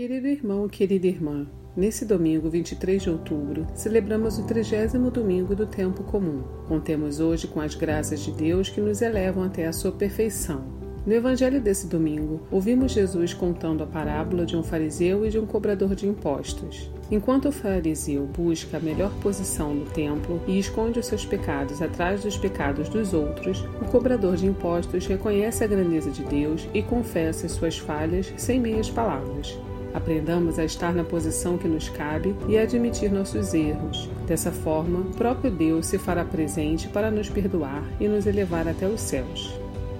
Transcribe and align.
Querido 0.00 0.28
irmão, 0.28 0.66
querida 0.66 1.06
irmã, 1.06 1.46
nesse 1.76 2.06
domingo 2.06 2.48
23 2.48 3.02
de 3.02 3.10
outubro, 3.10 3.66
celebramos 3.74 4.38
o 4.38 4.46
trigésimo 4.46 5.10
domingo 5.10 5.54
do 5.54 5.66
tempo 5.66 6.02
comum. 6.04 6.42
Contemos 6.66 7.20
hoje 7.20 7.46
com 7.46 7.60
as 7.60 7.74
graças 7.74 8.20
de 8.20 8.32
Deus 8.32 8.70
que 8.70 8.80
nos 8.80 9.02
elevam 9.02 9.44
até 9.44 9.66
a 9.66 9.74
sua 9.74 9.92
perfeição. 9.92 10.64
No 11.04 11.12
evangelho 11.12 11.60
desse 11.60 11.86
domingo, 11.86 12.40
ouvimos 12.50 12.92
Jesus 12.92 13.34
contando 13.34 13.84
a 13.84 13.86
parábola 13.86 14.46
de 14.46 14.56
um 14.56 14.62
fariseu 14.62 15.26
e 15.26 15.28
de 15.28 15.38
um 15.38 15.44
cobrador 15.44 15.94
de 15.94 16.08
impostos. 16.08 16.90
Enquanto 17.10 17.48
o 17.48 17.52
fariseu 17.52 18.24
busca 18.24 18.78
a 18.78 18.80
melhor 18.80 19.12
posição 19.20 19.74
no 19.74 19.84
templo 19.84 20.40
e 20.46 20.58
esconde 20.58 20.98
os 20.98 21.04
seus 21.04 21.26
pecados 21.26 21.82
atrás 21.82 22.22
dos 22.22 22.38
pecados 22.38 22.88
dos 22.88 23.12
outros, 23.12 23.62
o 23.82 23.84
cobrador 23.90 24.36
de 24.36 24.46
impostos 24.46 25.06
reconhece 25.06 25.62
a 25.62 25.66
grandeza 25.66 26.10
de 26.10 26.24
Deus 26.24 26.66
e 26.72 26.82
confessa 26.82 27.44
as 27.44 27.52
suas 27.52 27.76
falhas 27.76 28.32
sem 28.38 28.58
meias 28.58 28.88
palavras. 28.88 29.58
Aprendamos 29.92 30.58
a 30.58 30.64
estar 30.64 30.94
na 30.94 31.04
posição 31.04 31.58
que 31.58 31.66
nos 31.66 31.88
cabe 31.88 32.34
e 32.48 32.56
a 32.56 32.62
admitir 32.62 33.12
nossos 33.12 33.54
erros. 33.54 34.08
Dessa 34.26 34.50
forma, 34.50 35.00
o 35.00 35.14
próprio 35.14 35.50
Deus 35.50 35.86
se 35.86 35.98
fará 35.98 36.24
presente 36.24 36.88
para 36.88 37.10
nos 37.10 37.28
perdoar 37.28 37.82
e 37.98 38.06
nos 38.06 38.26
elevar 38.26 38.68
até 38.68 38.86
os 38.86 39.00
céus. 39.00 39.58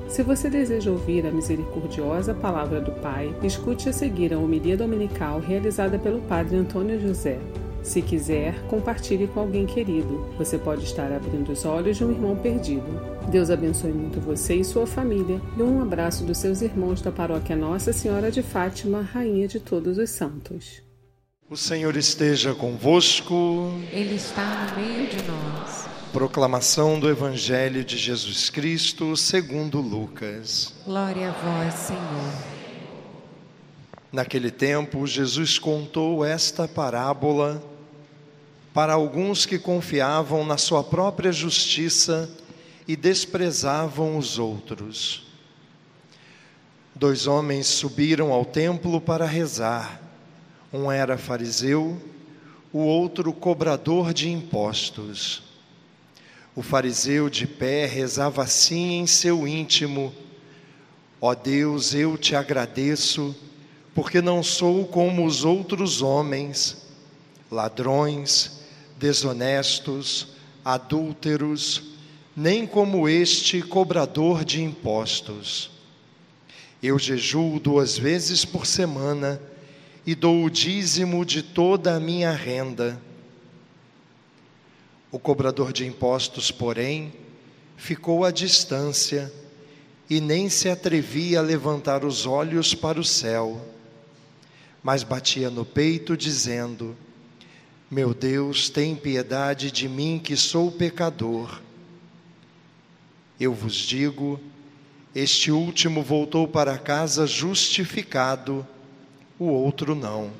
Se 0.08 0.22
você 0.24 0.50
deseja 0.50 0.90
ouvir 0.90 1.24
a 1.24 1.30
misericordiosa 1.30 2.34
palavra 2.34 2.80
do 2.80 2.90
Pai, 3.00 3.32
escute 3.44 3.88
a 3.88 3.92
seguir 3.92 4.34
a 4.34 4.38
homilia 4.38 4.76
dominical 4.76 5.38
realizada 5.38 5.98
pelo 5.98 6.20
Padre 6.22 6.56
Antônio 6.56 7.00
José. 7.00 7.38
Se 7.82 8.02
quiser, 8.02 8.62
compartilhe 8.66 9.26
com 9.26 9.40
alguém 9.40 9.66
querido. 9.66 10.26
Você 10.38 10.58
pode 10.58 10.84
estar 10.84 11.10
abrindo 11.10 11.52
os 11.52 11.64
olhos 11.64 11.96
de 11.96 12.04
um 12.04 12.10
irmão 12.10 12.36
perdido. 12.36 12.84
Deus 13.30 13.50
abençoe 13.50 13.92
muito 13.92 14.20
você 14.20 14.56
e 14.56 14.64
sua 14.64 14.86
família. 14.86 15.40
E 15.56 15.62
um 15.62 15.80
abraço 15.80 16.24
dos 16.24 16.38
seus 16.38 16.60
irmãos 16.62 17.00
da 17.00 17.10
paróquia 17.10 17.56
Nossa 17.56 17.92
Senhora 17.92 18.30
de 18.30 18.42
Fátima, 18.42 19.00
Rainha 19.00 19.48
de 19.48 19.58
Todos 19.58 19.98
os 19.98 20.10
Santos. 20.10 20.82
O 21.48 21.56
Senhor 21.56 21.96
esteja 21.96 22.54
convosco. 22.54 23.72
Ele 23.92 24.14
está 24.14 24.72
no 24.76 24.82
meio 24.82 25.08
de 25.08 25.16
nós. 25.22 25.88
Proclamação 26.12 27.00
do 27.00 27.08
Evangelho 27.08 27.84
de 27.84 27.96
Jesus 27.96 28.50
Cristo, 28.50 29.16
segundo 29.16 29.80
Lucas. 29.80 30.74
Glória 30.84 31.30
a 31.30 31.32
vós, 31.32 31.74
Senhor. 31.74 32.60
Naquele 34.12 34.50
tempo, 34.50 35.06
Jesus 35.06 35.58
contou 35.58 36.24
esta 36.24 36.66
parábola 36.66 37.62
para 38.72 38.92
alguns 38.92 39.46
que 39.46 39.58
confiavam 39.58 40.44
na 40.44 40.56
sua 40.56 40.84
própria 40.84 41.32
justiça 41.32 42.30
e 42.86 42.96
desprezavam 42.96 44.16
os 44.16 44.38
outros. 44.38 45.26
Dois 46.94 47.26
homens 47.26 47.66
subiram 47.66 48.32
ao 48.32 48.44
templo 48.44 49.00
para 49.00 49.24
rezar. 49.24 50.00
Um 50.72 50.90
era 50.90 51.18
fariseu, 51.18 52.00
o 52.72 52.78
outro 52.80 53.32
cobrador 53.32 54.12
de 54.12 54.28
impostos. 54.28 55.42
O 56.54 56.62
fariseu 56.62 57.30
de 57.30 57.46
pé 57.46 57.86
rezava 57.86 58.42
assim 58.42 58.98
em 58.98 59.06
seu 59.06 59.48
íntimo: 59.48 60.14
Ó 61.20 61.34
Deus, 61.34 61.94
eu 61.94 62.16
te 62.18 62.36
agradeço, 62.36 63.34
porque 63.94 64.20
não 64.20 64.42
sou 64.42 64.86
como 64.86 65.24
os 65.24 65.44
outros 65.44 66.02
homens, 66.02 66.86
ladrões, 67.50 68.59
desonestos, 69.00 70.28
adúlteros, 70.62 71.82
nem 72.36 72.66
como 72.66 73.08
este 73.08 73.62
cobrador 73.62 74.44
de 74.44 74.62
impostos. 74.62 75.70
Eu 76.82 76.98
jejuo 76.98 77.58
duas 77.58 77.96
vezes 77.96 78.44
por 78.44 78.66
semana 78.66 79.40
e 80.06 80.14
dou 80.14 80.44
o 80.44 80.50
dízimo 80.50 81.24
de 81.24 81.42
toda 81.42 81.96
a 81.96 82.00
minha 82.00 82.30
renda. 82.30 83.00
O 85.10 85.18
cobrador 85.18 85.72
de 85.72 85.86
impostos, 85.86 86.50
porém, 86.50 87.12
ficou 87.76 88.24
à 88.24 88.30
distância 88.30 89.32
e 90.08 90.20
nem 90.20 90.50
se 90.50 90.68
atrevia 90.68 91.38
a 91.38 91.42
levantar 91.42 92.04
os 92.04 92.26
olhos 92.26 92.74
para 92.74 93.00
o 93.00 93.04
céu, 93.04 93.64
mas 94.82 95.02
batia 95.02 95.50
no 95.50 95.64
peito, 95.64 96.16
dizendo: 96.16 96.96
meu 97.90 98.14
Deus, 98.14 98.70
tem 98.70 98.94
piedade 98.94 99.72
de 99.72 99.88
mim 99.88 100.20
que 100.22 100.36
sou 100.36 100.70
pecador. 100.70 101.60
Eu 103.38 103.52
vos 103.52 103.74
digo, 103.74 104.38
este 105.12 105.50
último 105.50 106.00
voltou 106.00 106.46
para 106.46 106.78
casa 106.78 107.26
justificado, 107.26 108.64
o 109.40 109.46
outro 109.46 109.96
não. 109.96 110.30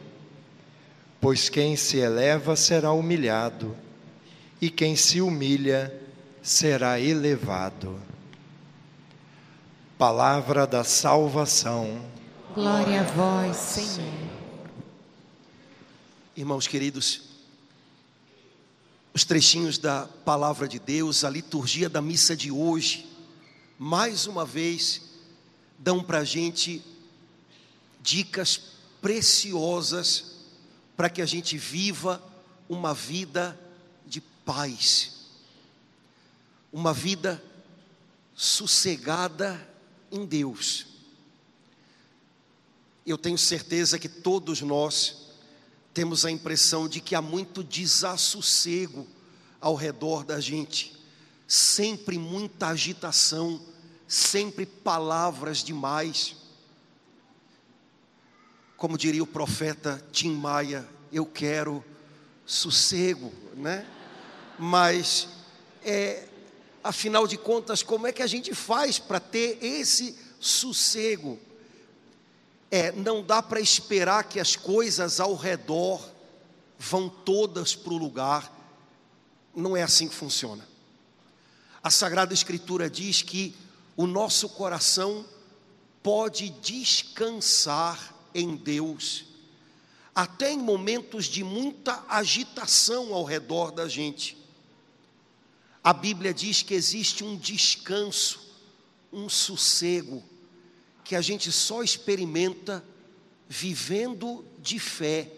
Pois 1.21 1.49
quem 1.49 1.75
se 1.75 1.97
eleva 1.97 2.55
será 2.55 2.93
humilhado, 2.93 3.77
e 4.62 4.71
quem 4.71 4.94
se 4.94 5.21
humilha 5.21 5.93
será 6.41 7.00
elevado. 7.00 8.00
Palavra 9.99 10.69
da 10.69 10.84
salvação. 10.84 12.00
Glória 12.55 13.00
a 13.00 13.05
vós, 13.05 13.56
Senhor. 13.56 14.31
Irmãos 16.37 16.67
queridos, 16.69 17.30
os 19.12 19.25
trechinhos 19.25 19.78
da 19.78 20.06
palavra 20.06 20.69
de 20.69 20.78
Deus, 20.78 21.25
a 21.25 21.31
liturgia 21.31 21.88
da 21.88 22.00
missa 22.00 22.37
de 22.37 22.50
hoje, 22.50 23.09
mais 23.78 24.26
uma 24.26 24.44
vez, 24.44 25.03
dão 25.78 26.03
para 26.03 26.19
a 26.19 26.25
gente 26.25 26.82
dicas 28.00 28.60
preciosas 29.00 30.37
para 30.97 31.09
que 31.09 31.22
a 31.22 31.26
gente 31.26 31.56
viva 31.56 32.22
uma 32.69 32.94
vida 32.94 33.59
de 34.06 34.20
paz, 34.20 35.12
uma 36.72 36.93
vida 36.93 37.43
sossegada 38.34 39.69
em 40.12 40.25
Deus. 40.25 40.87
Eu 43.06 43.19
tenho 43.19 43.38
certeza 43.38 43.99
que 43.99 44.09
todos 44.09 44.60
nós, 44.60 45.19
temos 45.93 46.25
a 46.25 46.31
impressão 46.31 46.89
de 46.89 47.01
que 47.01 47.15
há 47.15 47.23
muito 47.23 47.65
desassossego 47.65 49.06
ao 49.61 49.75
redor 49.75 50.25
da 50.25 50.41
gente, 50.41 50.97
sempre 51.47 52.19
muita 52.19 52.69
agitação, 52.69 53.61
sempre 54.06 54.65
palavras 54.65 55.59
demais. 55.59 56.37
Como 58.77 58.97
diria 58.97 59.23
o 59.23 59.27
profeta 59.27 60.03
Tim 60.12 60.33
Maia, 60.33 60.89
eu 61.12 61.27
quero 61.27 61.84
sossego, 62.47 63.33
né? 63.55 63.87
Mas, 64.59 65.29
é, 65.83 66.27
afinal 66.83 67.27
de 67.27 67.37
contas, 67.37 67.83
como 67.83 68.06
é 68.06 68.12
que 68.12 68.23
a 68.23 68.27
gente 68.27 68.55
faz 68.55 68.99
para 68.99 69.21
ter 69.21 69.59
esse 69.61 70.17
sossego? 70.39 71.39
É, 72.70 72.92
não 72.92 73.22
dá 73.22 73.42
para 73.42 73.60
esperar 73.60 74.25
que 74.25 74.38
as 74.38 74.54
coisas 74.54 75.19
ao 75.19 75.34
redor 75.34 76.00
vão 76.78 77.08
todas 77.08 77.75
para 77.75 77.92
o 77.92 77.98
lugar. 77.98 78.50
Não 79.54 79.76
é 79.76 79.82
assim 79.82 80.08
que 80.08 80.14
funciona. 80.14 80.66
A 81.82 81.91
Sagrada 81.91 82.32
Escritura 82.32 82.88
diz 82.88 83.22
que 83.22 83.56
o 83.97 84.06
nosso 84.06 84.48
coração 84.50 85.26
pode 86.03 86.50
descansar 86.50 88.14
em 88.34 88.54
Deus, 88.54 89.25
até 90.14 90.52
em 90.52 90.58
momentos 90.58 91.26
de 91.26 91.42
muita 91.42 92.04
agitação 92.08 93.12
ao 93.12 93.25
redor 93.25 93.72
da 93.72 93.88
gente. 93.88 94.37
A 95.82 95.92
Bíblia 95.92 96.32
diz 96.32 96.62
que 96.62 96.75
existe 96.75 97.25
um 97.25 97.37
descanso, 97.37 98.41
um 99.12 99.28
sossego, 99.28 100.22
que 101.10 101.16
a 101.16 101.21
gente 101.21 101.50
só 101.50 101.82
experimenta 101.82 102.84
vivendo 103.48 104.44
de 104.60 104.78
fé 104.78 105.28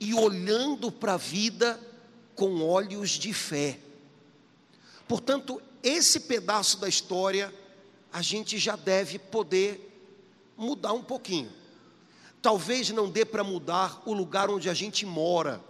e 0.00 0.14
olhando 0.14 0.90
para 0.90 1.12
a 1.12 1.18
vida 1.18 1.78
com 2.34 2.62
olhos 2.62 3.10
de 3.10 3.30
fé. 3.34 3.78
Portanto, 5.06 5.60
esse 5.82 6.20
pedaço 6.20 6.78
da 6.78 6.88
história 6.88 7.52
a 8.10 8.22
gente 8.22 8.56
já 8.56 8.76
deve 8.76 9.18
poder 9.18 9.78
mudar 10.56 10.94
um 10.94 11.02
pouquinho. 11.02 11.52
Talvez 12.40 12.88
não 12.88 13.10
dê 13.10 13.26
para 13.26 13.44
mudar 13.44 14.02
o 14.06 14.14
lugar 14.14 14.48
onde 14.48 14.70
a 14.70 14.74
gente 14.74 15.04
mora. 15.04 15.62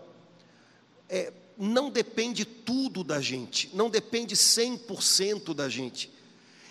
É, 1.09 1.33
não 1.59 1.91
depende 1.91 2.45
tudo 2.45 3.03
da 3.03 3.21
gente, 3.21 3.69
não 3.75 3.91
depende 3.91 4.37
100% 4.37 5.53
da 5.53 5.69
gente. 5.69 6.14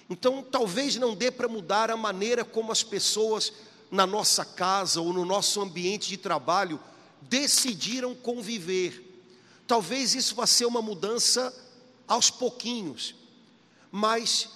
Então, 0.10 0.44
talvez 0.44 0.96
não 0.96 1.16
dê 1.16 1.32
para 1.32 1.48
mudar 1.48 1.90
a 1.90 1.98
maneira 1.98 2.44
como 2.44 2.72
as 2.72 2.84
pessoas 2.84 3.54
na 3.90 4.06
nossa 4.06 4.44
casa 4.44 5.00
ou 5.02 5.14
no 5.14 5.26
nosso 5.26 5.62
ambiente 5.62 6.10
de 6.10 6.18
trabalho 6.18 6.80
decidiram 7.22 8.14
conviver. 8.14 9.02
Talvez 9.66 10.14
isso 10.14 10.36
vá 10.36 10.46
ser 10.46 10.66
uma 10.66 10.82
mudança 10.82 11.54
aos 12.08 12.30
pouquinhos, 12.30 13.16
mas 13.92 14.50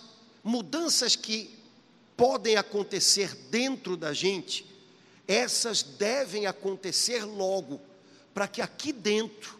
mudanças 0.43 1.15
que 1.15 1.57
podem 2.15 2.55
acontecer 2.55 3.33
dentro 3.49 3.95
da 3.95 4.11
gente 4.11 4.65
essas 5.27 5.83
devem 5.83 6.45
acontecer 6.45 7.25
logo, 7.25 7.81
para 8.33 8.47
que 8.47 8.61
aqui 8.61 8.93
dentro 8.93 9.59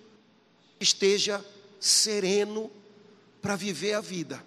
esteja 0.80 1.44
sereno 1.80 2.72
para 3.42 3.56
viver 3.56 3.94
a 3.94 4.02
vida. 4.02 4.44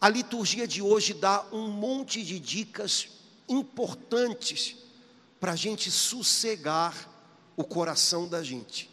A 0.00 0.08
liturgia 0.08 0.66
de 0.66 0.82
hoje 0.82 1.14
dá 1.14 1.44
um 1.52 1.68
monte 1.68 2.22
de 2.22 2.38
dicas 2.38 3.08
importantes 3.48 4.76
para 5.40 5.52
a 5.52 5.56
gente 5.56 5.90
sossegar 5.90 7.08
o 7.56 7.64
coração 7.64 8.28
da 8.28 8.42
gente. 8.42 8.90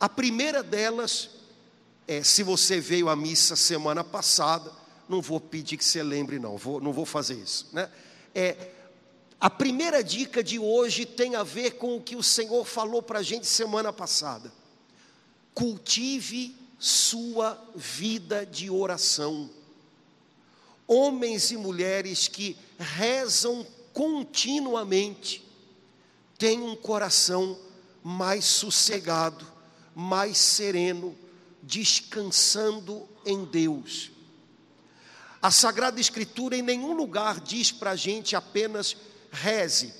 A 0.00 0.08
primeira 0.08 0.62
delas 0.62 1.30
é: 2.06 2.22
se 2.22 2.42
você 2.42 2.80
veio 2.80 3.08
à 3.08 3.16
missa 3.16 3.54
semana 3.54 4.02
passada, 4.02 4.72
não 5.08 5.20
vou 5.20 5.40
pedir 5.40 5.76
que 5.76 5.84
você 5.84 6.02
lembre, 6.02 6.38
não, 6.38 6.56
vou, 6.56 6.80
não 6.80 6.92
vou 6.92 7.04
fazer 7.04 7.34
isso, 7.34 7.68
né? 7.72 7.90
É, 8.34 8.70
a 9.38 9.50
primeira 9.50 10.02
dica 10.02 10.42
de 10.42 10.58
hoje 10.58 11.04
tem 11.04 11.34
a 11.34 11.42
ver 11.42 11.72
com 11.72 11.96
o 11.96 12.00
que 12.00 12.16
o 12.16 12.22
Senhor 12.22 12.64
falou 12.64 13.02
para 13.02 13.18
a 13.18 13.22
gente 13.22 13.46
semana 13.46 13.92
passada. 13.92 14.52
Cultive 15.52 16.56
sua 16.78 17.60
vida 17.74 18.46
de 18.46 18.70
oração. 18.70 19.50
Homens 20.86 21.50
e 21.50 21.56
mulheres 21.56 22.28
que 22.28 22.56
rezam 22.78 23.66
continuamente 23.92 25.44
têm 26.38 26.60
um 26.60 26.74
coração 26.74 27.58
mais 28.02 28.44
sossegado, 28.44 29.46
mais 29.94 30.38
sereno, 30.38 31.16
descansando 31.62 33.08
em 33.24 33.44
Deus. 33.44 34.10
A 35.40 35.50
Sagrada 35.50 36.00
Escritura 36.00 36.56
em 36.56 36.62
nenhum 36.62 36.94
lugar 36.94 37.40
diz 37.40 37.72
para 37.72 37.92
a 37.92 37.96
gente 37.96 38.34
apenas 38.36 38.96
reze, 39.30 39.92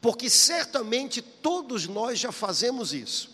porque 0.00 0.30
certamente 0.30 1.20
todos 1.20 1.86
nós 1.86 2.18
já 2.18 2.32
fazemos 2.32 2.92
isso. 2.92 3.30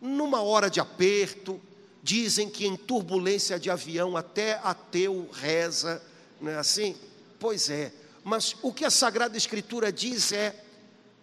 Numa 0.00 0.42
hora 0.42 0.70
de 0.70 0.80
aperto, 0.80 1.60
dizem 2.02 2.48
que 2.48 2.66
em 2.66 2.76
turbulência 2.76 3.58
de 3.58 3.70
avião 3.70 4.16
até 4.16 4.60
ateu 4.62 5.28
reza, 5.32 6.02
não 6.40 6.50
é 6.50 6.56
assim? 6.56 6.96
Pois 7.38 7.70
é, 7.70 7.92
mas 8.24 8.56
o 8.62 8.72
que 8.72 8.84
a 8.84 8.90
Sagrada 8.90 9.36
Escritura 9.36 9.92
diz 9.92 10.32
é: 10.32 10.64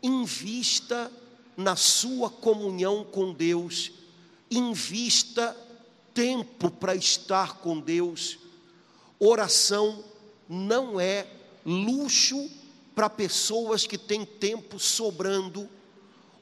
invista 0.01 1.11
na 1.55 1.75
sua 1.75 2.29
comunhão 2.29 3.03
com 3.03 3.33
Deus, 3.33 3.91
invista 4.49 5.55
tempo 6.13 6.69
para 6.69 6.95
estar 6.95 7.57
com 7.57 7.79
Deus. 7.79 8.39
Oração 9.19 10.03
não 10.47 10.99
é 10.99 11.27
luxo 11.65 12.49
para 12.95 13.09
pessoas 13.09 13.85
que 13.85 13.97
têm 13.97 14.25
tempo 14.25 14.79
sobrando, 14.79 15.69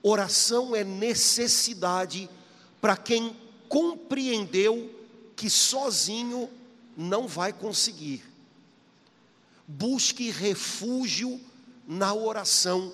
oração 0.01 0.75
é 0.75 0.83
necessidade 0.83 2.29
para 2.79 2.95
quem 2.95 3.35
compreendeu 3.67 4.93
que 5.35 5.49
sozinho 5.49 6.49
não 6.95 7.27
vai 7.27 7.51
conseguir. 7.51 8.23
Busque 9.67 10.29
refúgio 10.29 11.39
na 11.87 12.13
oração, 12.13 12.93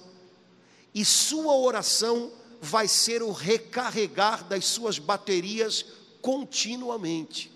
e 0.94 1.06
sua 1.06 1.56
oração 1.56 2.32
vai 2.62 2.88
ser 2.88 3.24
o 3.24 3.32
recarregar 3.32 4.44
das 4.44 4.66
suas 4.66 5.00
baterias 5.00 5.86
continuamente. 6.22 7.52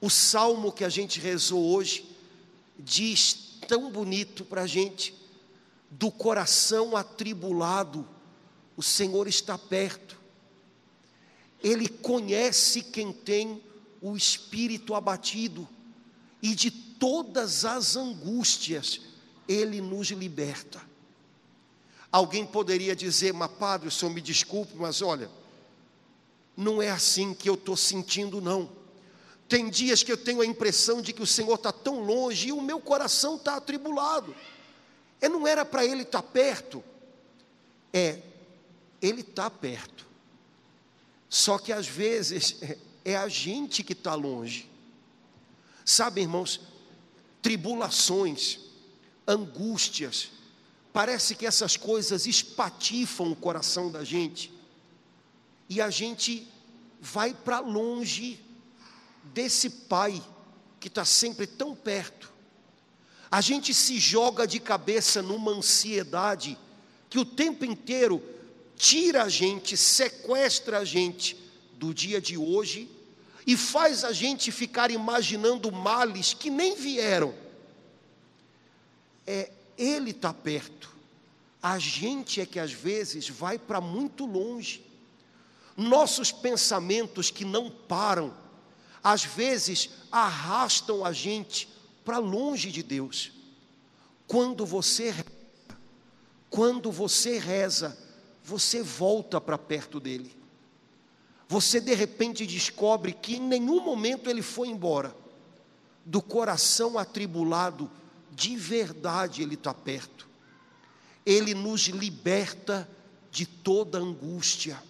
O 0.00 0.10
salmo 0.10 0.72
que 0.72 0.84
a 0.84 0.88
gente 0.88 1.18
rezou 1.18 1.64
hoje 1.64 2.04
diz 2.78 3.58
tão 3.66 3.90
bonito 3.90 4.44
para 4.44 4.62
a 4.62 4.66
gente: 4.66 5.14
do 5.90 6.10
coração 6.10 6.96
atribulado, 6.96 8.06
o 8.76 8.82
Senhor 8.82 9.26
está 9.26 9.56
perto. 9.56 10.20
Ele 11.62 11.88
conhece 11.88 12.82
quem 12.82 13.12
tem 13.12 13.62
o 14.00 14.16
espírito 14.16 14.94
abatido, 14.94 15.68
e 16.42 16.54
de 16.54 16.70
todas 16.70 17.64
as 17.64 17.96
angústias, 17.96 19.00
Ele 19.48 19.80
nos 19.80 20.08
liberta. 20.08 20.80
Alguém 22.12 22.46
poderia 22.46 22.94
dizer, 22.94 23.32
mas 23.32 23.50
padre, 23.52 23.88
o 23.88 23.90
senhor 23.90 24.12
me 24.12 24.20
desculpe, 24.20 24.74
mas 24.76 25.02
olha, 25.02 25.30
não 26.56 26.80
é 26.80 26.90
assim 26.90 27.34
que 27.34 27.48
eu 27.48 27.54
estou 27.54 27.76
sentindo, 27.76 28.40
não. 28.40 28.70
Tem 29.48 29.68
dias 29.68 30.02
que 30.02 30.12
eu 30.12 30.16
tenho 30.16 30.40
a 30.40 30.46
impressão 30.46 31.02
de 31.02 31.12
que 31.12 31.22
o 31.22 31.26
Senhor 31.26 31.54
está 31.54 31.70
tão 31.72 32.00
longe 32.00 32.48
e 32.48 32.52
o 32.52 32.60
meu 32.60 32.80
coração 32.80 33.36
está 33.36 33.56
atribulado. 33.56 34.34
É, 35.20 35.28
não 35.28 35.46
era 35.46 35.64
para 35.64 35.84
Ele 35.84 36.02
estar 36.02 36.22
tá 36.22 36.28
perto. 36.28 36.82
É, 37.92 38.20
Ele 39.02 39.20
está 39.20 39.50
perto. 39.50 40.06
Só 41.28 41.58
que 41.58 41.72
às 41.72 41.86
vezes 41.86 42.56
é, 43.04 43.16
a 43.16 43.28
gente 43.28 43.82
que 43.82 43.92
está 43.92 44.14
longe. 44.14 44.70
Sabe, 45.84 46.22
irmãos, 46.22 46.60
tribulações, 47.42 48.58
angústias, 49.26 50.30
parece 50.92 51.34
que 51.34 51.46
essas 51.46 51.76
coisas 51.76 52.26
espatifam 52.26 53.30
o 53.30 53.36
coração 53.36 53.90
da 53.90 54.02
gente. 54.02 54.52
E 55.68 55.80
a 55.80 55.90
gente 55.90 56.48
vai 57.00 57.34
para 57.34 57.60
longe 57.60 58.40
desse 59.24 59.68
pai 59.68 60.22
que 60.80 60.88
está 60.88 61.04
sempre 61.04 61.46
tão 61.46 61.74
perto. 61.74 62.32
A 63.30 63.40
gente 63.40 63.74
se 63.74 63.98
joga 63.98 64.46
de 64.46 64.60
cabeça 64.60 65.20
numa 65.20 65.50
ansiedade 65.50 66.56
que 67.10 67.18
o 67.18 67.24
tempo 67.24 67.64
inteiro 67.64 68.22
tira 68.76 69.24
a 69.24 69.28
gente, 69.28 69.76
sequestra 69.76 70.78
a 70.78 70.84
gente 70.84 71.36
do 71.74 71.92
dia 71.92 72.20
de 72.20 72.36
hoje 72.36 72.88
e 73.46 73.56
faz 73.56 74.04
a 74.04 74.12
gente 74.12 74.50
ficar 74.50 74.90
imaginando 74.90 75.70
males 75.70 76.32
que 76.32 76.50
nem 76.50 76.74
vieram. 76.74 77.34
É, 79.26 79.50
ele 79.76 80.10
está 80.10 80.32
perto. 80.32 80.94
A 81.62 81.78
gente 81.78 82.40
é 82.40 82.46
que 82.46 82.58
às 82.58 82.72
vezes 82.72 83.28
vai 83.28 83.58
para 83.58 83.80
muito 83.80 84.26
longe. 84.26 84.84
Nossos 85.76 86.30
pensamentos 86.30 87.30
que 87.30 87.44
não 87.44 87.70
param 87.70 88.34
às 89.02 89.24
vezes 89.24 89.90
arrastam 90.10 91.04
a 91.04 91.12
gente 91.12 91.68
para 92.04 92.18
longe 92.18 92.70
de 92.70 92.82
Deus. 92.82 93.32
Quando 94.26 94.64
você 94.64 95.14
quando 96.48 96.92
você 96.92 97.36
reza, 97.36 97.98
você 98.44 98.82
volta 98.82 99.40
para 99.40 99.56
perto 99.56 99.98
dele. 99.98 100.36
Você 101.48 101.80
de 101.80 101.94
repente 101.94 102.46
descobre 102.46 103.12
que 103.12 103.36
em 103.36 103.40
nenhum 103.40 103.82
momento 103.82 104.28
ele 104.28 104.42
foi 104.42 104.68
embora. 104.68 105.16
Do 106.04 106.20
coração 106.20 106.98
atribulado, 106.98 107.90
de 108.30 108.54
verdade 108.54 109.42
ele 109.42 109.54
está 109.54 109.72
perto. 109.72 110.28
Ele 111.24 111.54
nos 111.54 111.82
liberta 111.88 112.86
de 113.30 113.46
toda 113.46 113.98
angústia. 113.98 114.80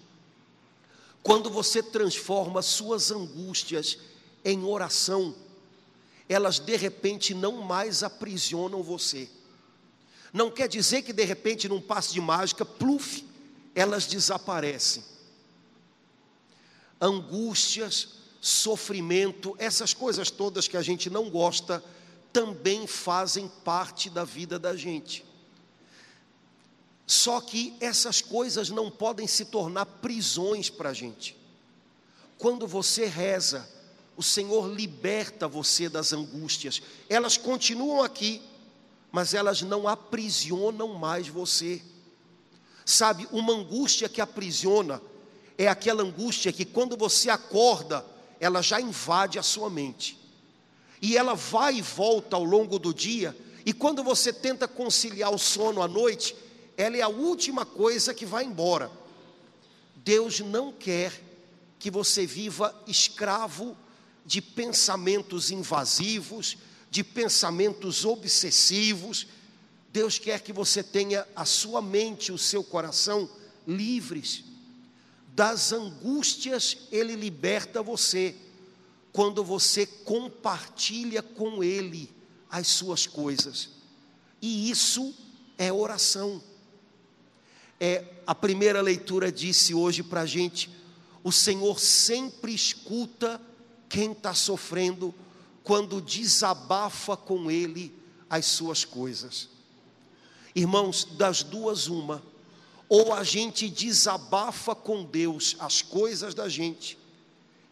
Quando 1.22 1.48
você 1.48 1.80
transforma 1.80 2.60
suas 2.60 3.12
angústias 3.12 3.98
em 4.44 4.64
oração, 4.64 5.32
elas 6.28 6.58
de 6.58 6.76
repente 6.76 7.32
não 7.32 7.62
mais 7.62 8.02
aprisionam 8.02 8.82
você. 8.82 9.28
Não 10.32 10.50
quer 10.50 10.66
dizer 10.66 11.02
que 11.02 11.12
de 11.12 11.24
repente, 11.24 11.68
num 11.68 11.80
passe 11.80 12.12
de 12.12 12.20
mágica, 12.20 12.64
pluf, 12.64 13.24
elas 13.74 14.06
desaparecem. 14.06 15.04
Angústias, 17.00 18.08
sofrimento, 18.40 19.56
essas 19.58 19.92
coisas 19.92 20.30
todas 20.30 20.68
que 20.68 20.76
a 20.76 20.82
gente 20.82 21.10
não 21.10 21.30
gosta, 21.30 21.82
também 22.32 22.86
fazem 22.86 23.48
parte 23.64 24.10
da 24.10 24.24
vida 24.24 24.58
da 24.58 24.76
gente. 24.76 25.24
Só 27.06 27.40
que 27.40 27.76
essas 27.80 28.20
coisas 28.20 28.70
não 28.70 28.90
podem 28.90 29.26
se 29.26 29.46
tornar 29.46 29.86
prisões 29.86 30.70
para 30.70 30.90
a 30.90 30.94
gente. 30.94 31.36
Quando 32.38 32.66
você 32.66 33.06
reza, 33.06 33.68
o 34.16 34.22
Senhor 34.22 34.68
liberta 34.68 35.46
você 35.46 35.88
das 35.88 36.12
angústias. 36.12 36.82
Elas 37.08 37.36
continuam 37.36 38.02
aqui, 38.02 38.40
mas 39.12 39.34
elas 39.34 39.62
não 39.62 39.86
aprisionam 39.86 40.94
mais 40.94 41.28
você. 41.28 41.82
Sabe, 42.84 43.26
uma 43.32 43.52
angústia 43.52 44.08
que 44.08 44.20
aprisiona 44.20 45.00
é 45.56 45.68
aquela 45.68 46.02
angústia 46.02 46.52
que 46.52 46.64
quando 46.64 46.96
você 46.96 47.30
acorda, 47.30 48.04
ela 48.40 48.60
já 48.60 48.80
invade 48.80 49.38
a 49.38 49.42
sua 49.42 49.70
mente. 49.70 50.18
E 51.00 51.16
ela 51.16 51.34
vai 51.34 51.76
e 51.76 51.82
volta 51.82 52.36
ao 52.36 52.44
longo 52.44 52.78
do 52.78 52.92
dia, 52.92 53.36
e 53.64 53.72
quando 53.72 54.02
você 54.02 54.32
tenta 54.32 54.68
conciliar 54.68 55.32
o 55.32 55.38
sono 55.38 55.80
à 55.80 55.88
noite, 55.88 56.36
ela 56.76 56.96
é 56.96 57.00
a 57.00 57.08
última 57.08 57.64
coisa 57.64 58.12
que 58.12 58.26
vai 58.26 58.44
embora. 58.44 58.90
Deus 59.96 60.40
não 60.40 60.72
quer 60.72 61.12
que 61.78 61.90
você 61.90 62.26
viva 62.26 62.74
escravo 62.86 63.76
de 64.24 64.42
pensamentos 64.42 65.50
invasivos, 65.50 66.56
de 66.90 67.02
pensamentos 67.02 68.04
obsessivos. 68.04 69.26
Deus 69.94 70.18
quer 70.18 70.40
que 70.40 70.52
você 70.52 70.82
tenha 70.82 71.24
a 71.36 71.44
sua 71.44 71.80
mente, 71.80 72.32
o 72.32 72.36
seu 72.36 72.64
coração 72.64 73.30
livres. 73.64 74.42
Das 75.36 75.72
angústias, 75.72 76.78
Ele 76.90 77.14
liberta 77.14 77.80
você 77.80 78.34
quando 79.12 79.44
você 79.44 79.86
compartilha 79.86 81.22
com 81.22 81.62
Ele 81.62 82.10
as 82.50 82.66
suas 82.66 83.06
coisas. 83.06 83.68
E 84.42 84.68
isso 84.68 85.14
é 85.56 85.72
oração. 85.72 86.42
É 87.78 88.04
a 88.26 88.34
primeira 88.34 88.82
leitura 88.82 89.30
disse 89.30 89.74
hoje 89.74 90.02
para 90.02 90.22
a 90.22 90.26
gente: 90.26 90.70
o 91.22 91.30
Senhor 91.30 91.78
sempre 91.78 92.52
escuta 92.52 93.40
quem 93.88 94.10
está 94.10 94.34
sofrendo 94.34 95.14
quando 95.62 96.00
desabafa 96.00 97.16
com 97.16 97.48
Ele 97.48 97.94
as 98.28 98.46
suas 98.46 98.84
coisas. 98.84 99.53
Irmãos, 100.54 101.04
das 101.04 101.42
duas, 101.42 101.88
uma, 101.88 102.22
ou 102.88 103.12
a 103.12 103.24
gente 103.24 103.68
desabafa 103.68 104.74
com 104.74 105.04
Deus 105.04 105.56
as 105.58 105.82
coisas 105.82 106.34
da 106.34 106.48
gente, 106.48 106.96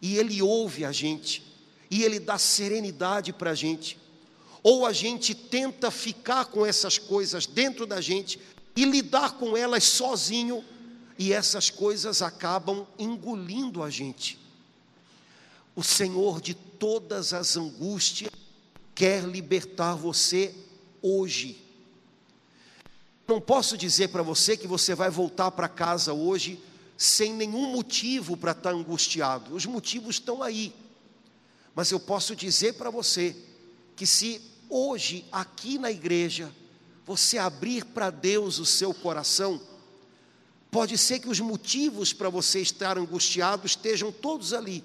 e 0.01 0.17
Ele 0.17 0.41
ouve 0.41 0.83
a 0.83 0.91
gente, 0.91 1.43
e 1.89 2.03
Ele 2.03 2.19
dá 2.19 2.37
serenidade 2.37 3.31
para 3.31 3.51
a 3.51 3.55
gente, 3.55 3.97
ou 4.61 4.85
a 4.85 4.91
gente 4.91 5.33
tenta 5.33 5.89
ficar 5.89 6.45
com 6.45 6.65
essas 6.65 6.97
coisas 6.97 7.45
dentro 7.45 7.85
da 7.85 8.01
gente 8.01 8.39
e 8.75 8.85
lidar 8.85 9.33
com 9.33 9.55
elas 9.55 9.83
sozinho, 9.83 10.63
e 11.17 11.31
essas 11.31 11.69
coisas 11.69 12.21
acabam 12.21 12.87
engolindo 12.97 13.83
a 13.83 13.89
gente. 13.89 14.39
O 15.75 15.83
Senhor 15.83 16.41
de 16.41 16.53
todas 16.53 17.33
as 17.33 17.55
angústias 17.55 18.31
quer 18.93 19.23
libertar 19.23 19.95
você 19.95 20.53
hoje. 21.01 21.62
Não 23.33 23.41
posso 23.41 23.75
dizer 23.75 24.09
para 24.09 24.21
você 24.21 24.55
que 24.55 24.67
você 24.67 24.93
vai 24.93 25.09
voltar 25.09 25.49
para 25.49 25.67
casa 25.67 26.13
hoje 26.13 26.63
sem 26.95 27.33
nenhum 27.33 27.71
motivo 27.71 28.37
para 28.37 28.51
estar 28.51 28.69
angustiado. 28.69 29.55
Os 29.55 29.65
motivos 29.65 30.17
estão 30.17 30.43
aí. 30.43 30.71
Mas 31.73 31.89
eu 31.89 31.99
posso 31.99 32.35
dizer 32.35 32.73
para 32.73 32.91
você 32.91 33.35
que 33.95 34.05
se 34.05 34.39
hoje 34.69 35.25
aqui 35.31 35.79
na 35.79 35.89
igreja 35.89 36.53
você 37.07 37.39
abrir 37.39 37.85
para 37.85 38.11
Deus 38.11 38.59
o 38.59 38.67
seu 38.67 38.93
coração, 38.93 39.59
pode 40.69 40.95
ser 40.95 41.17
que 41.17 41.27
os 41.27 41.39
motivos 41.39 42.13
para 42.13 42.29
você 42.29 42.61
estar 42.61 42.99
angustiado 42.99 43.65
estejam 43.65 44.11
todos 44.11 44.53
ali, 44.53 44.83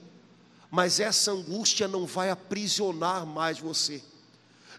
mas 0.70 1.00
essa 1.00 1.32
angústia 1.32 1.86
não 1.86 2.06
vai 2.06 2.30
aprisionar 2.30 3.26
mais 3.26 3.58
você, 3.58 4.02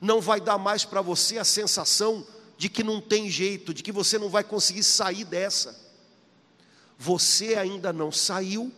não 0.01 0.19
vai 0.19 0.41
dar 0.41 0.57
mais 0.57 0.83
para 0.83 1.03
você 1.03 1.37
a 1.37 1.45
sensação 1.45 2.25
de 2.59 2.67
que 2.67 2.83
não 2.83 2.99
tem 2.99 3.29
jeito, 3.29 3.73
de 3.73 3.81
que 3.81 3.89
você 3.89 4.19
não 4.19 4.27
vai 4.27 4.43
conseguir 4.43 4.83
sair 4.83 5.23
dessa. 5.23 5.79
Você 6.97 7.55
ainda 7.55 7.93
não 7.93 8.11
saiu, 8.11 8.69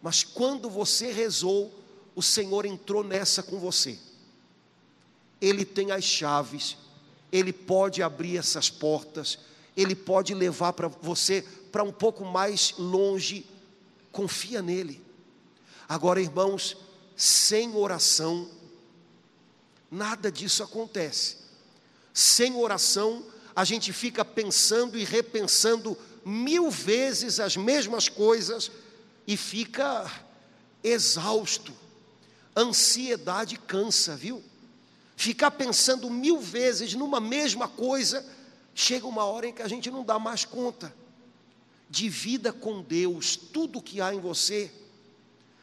mas 0.00 0.22
quando 0.22 0.70
você 0.70 1.10
rezou, 1.10 1.74
o 2.14 2.22
Senhor 2.22 2.64
entrou 2.64 3.02
nessa 3.02 3.42
com 3.42 3.58
você. 3.58 3.98
Ele 5.40 5.64
tem 5.64 5.90
as 5.90 6.04
chaves, 6.04 6.76
ele 7.32 7.52
pode 7.52 8.00
abrir 8.00 8.36
essas 8.36 8.70
portas, 8.70 9.40
ele 9.76 9.96
pode 9.96 10.32
levar 10.32 10.72
para 10.74 10.86
você 10.86 11.44
para 11.72 11.82
um 11.82 11.92
pouco 11.92 12.24
mais 12.24 12.74
longe. 12.78 13.44
Confia 14.12 14.62
nele. 14.62 15.02
Agora, 15.88 16.20
irmãos, 16.20 16.76
sem 17.16 17.74
oração, 17.74 18.48
nada 19.90 20.30
disso 20.30 20.62
acontece. 20.62 21.45
Sem 22.16 22.56
oração, 22.56 23.22
a 23.54 23.62
gente 23.62 23.92
fica 23.92 24.24
pensando 24.24 24.96
e 24.96 25.04
repensando 25.04 25.94
mil 26.24 26.70
vezes 26.70 27.38
as 27.38 27.58
mesmas 27.58 28.08
coisas 28.08 28.70
e 29.26 29.36
fica 29.36 30.10
exausto. 30.82 31.74
Ansiedade 32.56 33.58
cansa, 33.58 34.16
viu? 34.16 34.42
Ficar 35.14 35.50
pensando 35.50 36.08
mil 36.08 36.40
vezes 36.40 36.94
numa 36.94 37.20
mesma 37.20 37.68
coisa, 37.68 38.24
chega 38.74 39.06
uma 39.06 39.26
hora 39.26 39.48
em 39.48 39.52
que 39.52 39.60
a 39.60 39.68
gente 39.68 39.90
não 39.90 40.02
dá 40.02 40.18
mais 40.18 40.42
conta. 40.42 40.96
Divida 41.90 42.50
com 42.50 42.80
Deus 42.80 43.36
tudo 43.36 43.82
que 43.82 44.00
há 44.00 44.14
em 44.14 44.20
você. 44.20 44.72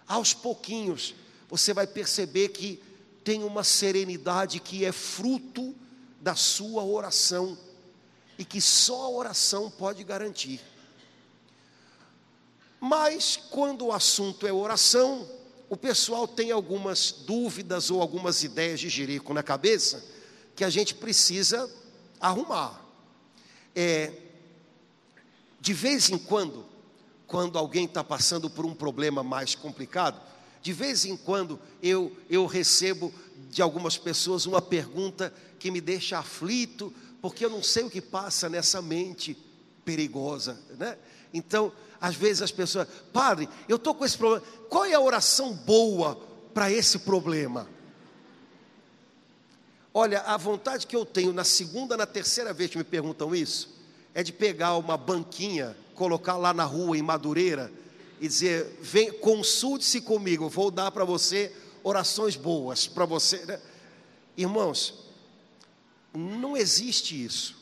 Aos 0.07 0.36
pouquinhos, 0.36 1.15
você 1.50 1.74
vai 1.74 1.88
perceber 1.88 2.50
que 2.50 2.79
tem 3.24 3.43
uma 3.43 3.63
serenidade 3.63 4.60
que 4.60 4.86
é 4.86 4.91
fruto 4.91 5.74
da 6.23 6.35
sua 6.35 6.85
oração 6.85 7.57
e 8.37 8.45
que 8.45 8.61
só 8.61 9.03
a 9.03 9.09
oração 9.09 9.69
pode 9.69 10.05
garantir. 10.05 10.61
Mas 12.79 13.37
quando 13.49 13.87
o 13.87 13.91
assunto 13.91 14.47
é 14.47 14.53
oração, 14.53 15.29
o 15.69 15.75
pessoal 15.75 16.25
tem 16.25 16.49
algumas 16.49 17.11
dúvidas 17.11 17.91
ou 17.91 18.01
algumas 18.01 18.41
ideias 18.41 18.79
de 18.79 18.87
jerico 18.87 19.33
na 19.33 19.43
cabeça 19.43 20.01
que 20.55 20.63
a 20.63 20.69
gente 20.69 20.95
precisa 20.95 21.69
arrumar. 22.21 22.81
É, 23.75 24.13
de 25.59 25.73
vez 25.73 26.09
em 26.09 26.17
quando, 26.17 26.65
quando 27.27 27.57
alguém 27.57 27.83
está 27.83 28.03
passando 28.03 28.49
por 28.49 28.65
um 28.65 28.73
problema 28.73 29.23
mais 29.23 29.55
complicado, 29.55 30.21
de 30.61 30.71
vez 30.71 31.03
em 31.03 31.17
quando 31.17 31.59
eu, 31.81 32.15
eu 32.29 32.45
recebo 32.45 33.13
de 33.49 33.61
algumas 33.61 33.97
pessoas 33.97 34.45
uma 34.45 34.61
pergunta 34.61 35.33
que 35.59 35.71
me 35.71 35.79
deixa 35.79 36.17
aflito, 36.17 36.93
porque 37.21 37.45
eu 37.45 37.49
não 37.49 37.63
sei 37.63 37.83
o 37.83 37.89
que 37.89 38.01
passa 38.01 38.49
nessa 38.49 38.81
mente 38.81 39.37
perigosa, 39.85 40.59
né? 40.77 40.97
Então, 41.33 41.71
às 41.99 42.15
vezes 42.15 42.41
as 42.41 42.51
pessoas, 42.51 42.87
padre, 43.11 43.47
eu 43.67 43.77
estou 43.77 43.95
com 43.95 44.03
esse 44.03 44.17
problema, 44.17 44.45
qual 44.69 44.85
é 44.85 44.93
a 44.93 44.99
oração 44.99 45.53
boa 45.53 46.15
para 46.53 46.71
esse 46.71 46.99
problema? 46.99 47.67
Olha, 49.93 50.21
a 50.21 50.35
vontade 50.37 50.87
que 50.87 50.95
eu 50.95 51.05
tenho 51.05 51.31
na 51.31 51.43
segunda, 51.43 51.95
na 51.95 52.05
terceira 52.05 52.51
vez 52.51 52.71
que 52.71 52.77
me 52.77 52.83
perguntam 52.83 53.35
isso, 53.35 53.69
é 54.13 54.23
de 54.23 54.33
pegar 54.33 54.75
uma 54.77 54.97
banquinha, 54.97 55.77
colocar 55.95 56.35
lá 56.35 56.53
na 56.53 56.63
rua, 56.63 56.97
em 56.97 57.01
Madureira, 57.01 57.71
e 58.19 58.27
dizer: 58.27 58.79
vem, 58.81 59.11
consulte-se 59.11 60.01
comigo, 60.01 60.49
vou 60.49 60.71
dar 60.71 60.91
para 60.91 61.05
você 61.05 61.51
orações 61.83 62.35
boas 62.35 62.87
para 62.87 63.05
você. 63.05 63.45
Né? 63.45 63.59
Irmãos, 64.37 64.93
não 66.13 66.55
existe 66.55 67.23
isso. 67.23 67.55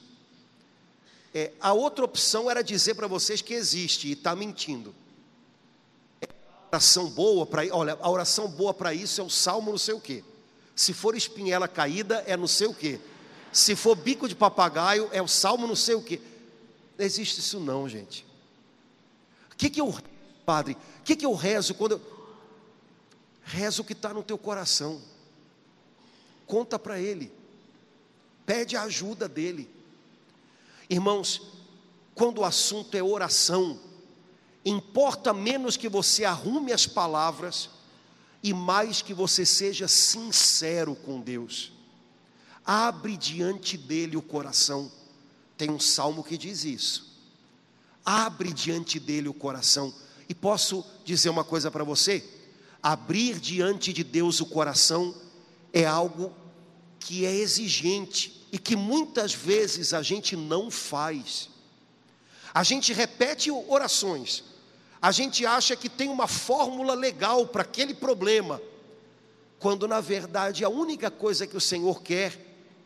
É, 1.33 1.51
a 1.61 1.73
outra 1.73 2.03
opção 2.03 2.51
era 2.51 2.63
dizer 2.63 2.95
para 2.95 3.07
vocês 3.07 3.41
que 3.41 3.53
existe 3.53 4.09
e 4.09 4.11
está 4.13 4.35
mentindo. 4.35 4.93
A 6.21 6.27
oração 6.75 7.09
boa 7.09 7.45
para 7.45 7.63
olha, 7.73 7.97
a 8.01 8.09
oração 8.09 8.47
boa 8.49 8.73
para 8.73 8.93
isso 8.93 9.21
é 9.21 9.23
o 9.23 9.29
salmo 9.29 9.71
não 9.71 9.77
sei 9.77 9.93
o 9.93 9.99
quê. 9.99 10.23
Se 10.75 10.93
for 10.93 11.15
espinhela 11.15 11.67
caída, 11.67 12.23
é 12.27 12.35
não 12.35 12.47
sei 12.47 12.67
o 12.67 12.73
quê. 12.73 12.99
Se 13.51 13.75
for 13.75 13.95
bico 13.95 14.27
de 14.27 14.35
papagaio, 14.35 15.09
é 15.11 15.21
o 15.21 15.27
salmo 15.27 15.67
não 15.67 15.75
sei 15.75 15.95
o 15.95 16.01
quê. 16.01 16.21
Não 16.97 17.05
existe 17.05 17.39
isso 17.39 17.59
não, 17.59 17.87
gente. 17.87 18.25
O 19.51 19.55
que, 19.55 19.69
que 19.69 19.81
eu, 19.81 19.93
padre, 20.45 20.77
o 20.99 21.03
que, 21.03 21.15
que 21.15 21.25
eu 21.25 21.33
rezo 21.33 21.73
quando 21.73 21.93
eu. 21.93 22.20
Rezo 23.43 23.81
o 23.81 23.86
que 23.86 23.93
está 23.93 24.13
no 24.13 24.24
teu 24.24 24.38
coração. 24.38 25.01
Conta 26.45 26.77
para 26.77 27.00
ele 27.00 27.41
pede 28.51 28.75
a 28.75 28.83
ajuda 28.83 29.29
dele. 29.29 29.69
Irmãos, 30.89 31.41
quando 32.13 32.39
o 32.39 32.43
assunto 32.43 32.95
é 32.95 33.01
oração, 33.01 33.79
importa 34.65 35.33
menos 35.33 35.77
que 35.77 35.88
você 35.88 36.25
arrume 36.25 36.74
as 36.74 36.86
palavras 36.86 37.69
e 38.43 38.53
mais 38.53 39.01
que 39.01 39.13
você 39.13 39.45
seja 39.45 39.88
sincero 39.88 40.95
com 40.95 41.21
Deus. 41.21 41.71
Abre 42.65 43.15
diante 43.15 43.77
dele 43.77 44.17
o 44.17 44.21
coração. 44.21 44.91
Tem 45.57 45.71
um 45.71 45.79
salmo 45.79 46.21
que 46.21 46.38
diz 46.38 46.65
isso. 46.65 47.10
Abre 48.03 48.51
diante 48.51 49.00
dele 49.00 49.29
o 49.29 49.33
coração. 49.33 49.93
E 50.27 50.36
posso 50.36 50.83
dizer 51.05 51.29
uma 51.29 51.45
coisa 51.45 51.71
para 51.71 51.86
você? 51.86 52.21
Abrir 52.81 53.39
diante 53.39 53.93
de 53.93 54.03
Deus 54.03 54.39
o 54.39 54.45
coração 54.45 55.15
é 55.71 55.85
algo 55.85 56.33
que 57.00 57.25
é 57.25 57.33
exigente 57.33 58.47
e 58.51 58.57
que 58.57 58.75
muitas 58.75 59.33
vezes 59.33 59.93
a 59.93 60.01
gente 60.01 60.35
não 60.35 60.69
faz. 60.69 61.50
A 62.53 62.63
gente 62.63 62.91
repete 62.91 63.50
orações, 63.50 64.43
a 65.01 65.11
gente 65.11 65.45
acha 65.45 65.75
que 65.75 65.89
tem 65.89 66.09
uma 66.09 66.27
fórmula 66.27 66.93
legal 66.93 67.47
para 67.47 67.61
aquele 67.61 67.93
problema, 67.93 68.61
quando 69.57 69.88
na 69.88 70.01
verdade 70.01 70.65
a 70.65 70.69
única 70.69 71.09
coisa 71.09 71.47
que 71.47 71.55
o 71.55 71.61
Senhor 71.61 72.01
quer 72.03 72.38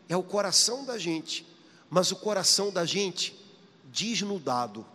é 0.07 0.15
o 0.15 0.23
coração 0.23 0.85
da 0.85 0.97
gente, 0.97 1.45
mas 1.89 2.11
o 2.11 2.15
coração 2.15 2.71
da 2.71 2.85
gente 2.85 3.35
desnudado, 3.85 4.85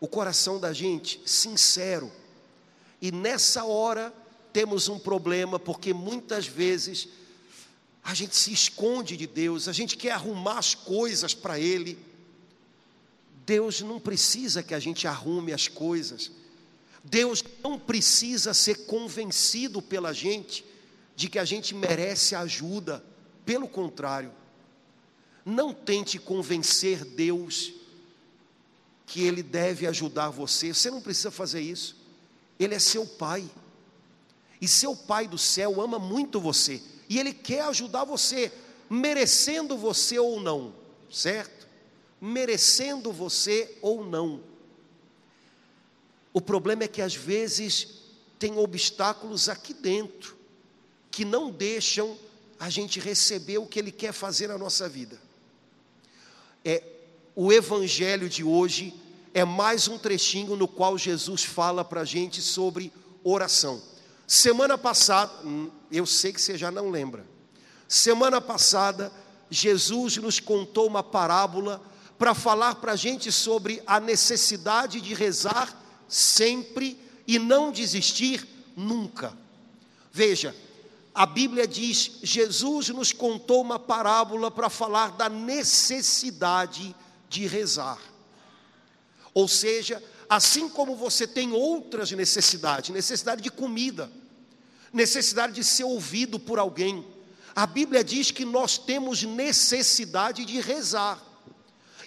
o 0.00 0.08
coração 0.08 0.58
da 0.58 0.72
gente 0.72 1.20
sincero, 1.24 2.10
e 3.00 3.10
nessa 3.12 3.64
hora 3.64 4.12
temos 4.52 4.88
um 4.88 4.98
problema, 4.98 5.58
porque 5.58 5.92
muitas 5.92 6.46
vezes 6.46 7.08
a 8.04 8.14
gente 8.14 8.36
se 8.36 8.52
esconde 8.52 9.16
de 9.16 9.26
Deus, 9.26 9.66
a 9.66 9.72
gente 9.72 9.96
quer 9.96 10.12
arrumar 10.12 10.58
as 10.58 10.74
coisas 10.74 11.34
para 11.34 11.58
Ele. 11.58 11.98
Deus 13.46 13.80
não 13.80 13.98
precisa 13.98 14.62
que 14.62 14.74
a 14.74 14.78
gente 14.78 15.08
arrume 15.08 15.52
as 15.52 15.68
coisas. 15.68 16.30
Deus 17.02 17.42
não 17.62 17.78
precisa 17.78 18.54
ser 18.54 18.86
convencido 18.86 19.82
pela 19.82 20.12
gente 20.12 20.64
de 21.16 21.28
que 21.28 21.38
a 21.38 21.44
gente 21.44 21.74
merece 21.74 22.34
ajuda. 22.34 23.04
Pelo 23.44 23.68
contrário, 23.68 24.32
não 25.44 25.74
tente 25.74 26.18
convencer 26.18 27.04
Deus 27.04 27.72
que 29.06 29.22
Ele 29.22 29.42
deve 29.42 29.86
ajudar 29.86 30.30
você. 30.30 30.72
Você 30.72 30.90
não 30.90 31.00
precisa 31.00 31.30
fazer 31.30 31.60
isso. 31.60 32.03
Ele 32.58 32.74
é 32.74 32.78
seu 32.78 33.06
Pai. 33.06 33.48
E 34.60 34.68
seu 34.68 34.96
Pai 34.96 35.26
do 35.26 35.38
céu 35.38 35.80
ama 35.80 35.98
muito 35.98 36.40
você 36.40 36.80
e 37.08 37.18
Ele 37.18 37.32
quer 37.32 37.62
ajudar 37.62 38.04
você, 38.04 38.52
merecendo 38.88 39.76
você 39.76 40.18
ou 40.18 40.40
não, 40.40 40.74
certo? 41.10 41.68
Merecendo 42.20 43.12
você 43.12 43.76
ou 43.82 44.04
não. 44.04 44.40
O 46.32 46.40
problema 46.40 46.84
é 46.84 46.88
que 46.88 47.02
às 47.02 47.14
vezes 47.14 48.02
tem 48.38 48.58
obstáculos 48.58 49.48
aqui 49.48 49.72
dentro 49.72 50.36
que 51.10 51.24
não 51.24 51.50
deixam 51.50 52.18
a 52.58 52.68
gente 52.68 52.98
receber 52.98 53.58
o 53.58 53.66
que 53.66 53.78
Ele 53.78 53.92
quer 53.92 54.12
fazer 54.12 54.48
na 54.48 54.58
nossa 54.58 54.88
vida. 54.88 55.20
É 56.64 56.82
o 57.36 57.52
Evangelho 57.52 58.28
de 58.28 58.42
hoje 58.42 58.94
é 59.34 59.44
mais 59.44 59.88
um 59.88 59.98
trechinho 59.98 60.54
no 60.54 60.68
qual 60.68 60.96
Jesus 60.96 61.42
fala 61.42 61.84
para 61.84 62.02
a 62.02 62.04
gente 62.04 62.40
sobre 62.40 62.92
oração. 63.24 63.82
Semana 64.28 64.78
passada, 64.78 65.32
hum, 65.44 65.68
eu 65.90 66.06
sei 66.06 66.32
que 66.32 66.40
você 66.40 66.56
já 66.56 66.70
não 66.70 66.88
lembra. 66.88 67.26
Semana 67.88 68.40
passada, 68.40 69.12
Jesus 69.50 70.16
nos 70.18 70.38
contou 70.38 70.86
uma 70.86 71.02
parábola 71.02 71.82
para 72.16 72.32
falar 72.32 72.76
para 72.76 72.92
a 72.92 72.96
gente 72.96 73.32
sobre 73.32 73.82
a 73.84 73.98
necessidade 73.98 75.00
de 75.00 75.12
rezar 75.12 75.76
sempre 76.08 76.96
e 77.26 77.36
não 77.36 77.72
desistir 77.72 78.46
nunca. 78.76 79.36
Veja, 80.12 80.54
a 81.12 81.26
Bíblia 81.26 81.66
diz: 81.66 82.18
Jesus 82.22 82.88
nos 82.90 83.12
contou 83.12 83.60
uma 83.60 83.80
parábola 83.80 84.48
para 84.48 84.70
falar 84.70 85.10
da 85.12 85.28
necessidade 85.28 86.94
de 87.28 87.48
rezar. 87.48 88.13
Ou 89.34 89.48
seja, 89.48 90.02
assim 90.28 90.68
como 90.68 90.94
você 90.94 91.26
tem 91.26 91.52
outras 91.52 92.12
necessidades, 92.12 92.90
necessidade 92.90 93.42
de 93.42 93.50
comida, 93.50 94.10
necessidade 94.92 95.52
de 95.52 95.64
ser 95.64 95.84
ouvido 95.84 96.38
por 96.38 96.58
alguém. 96.58 97.04
A 97.54 97.66
Bíblia 97.66 98.04
diz 98.04 98.30
que 98.30 98.44
nós 98.44 98.78
temos 98.78 99.22
necessidade 99.24 100.44
de 100.44 100.60
rezar. 100.60 101.20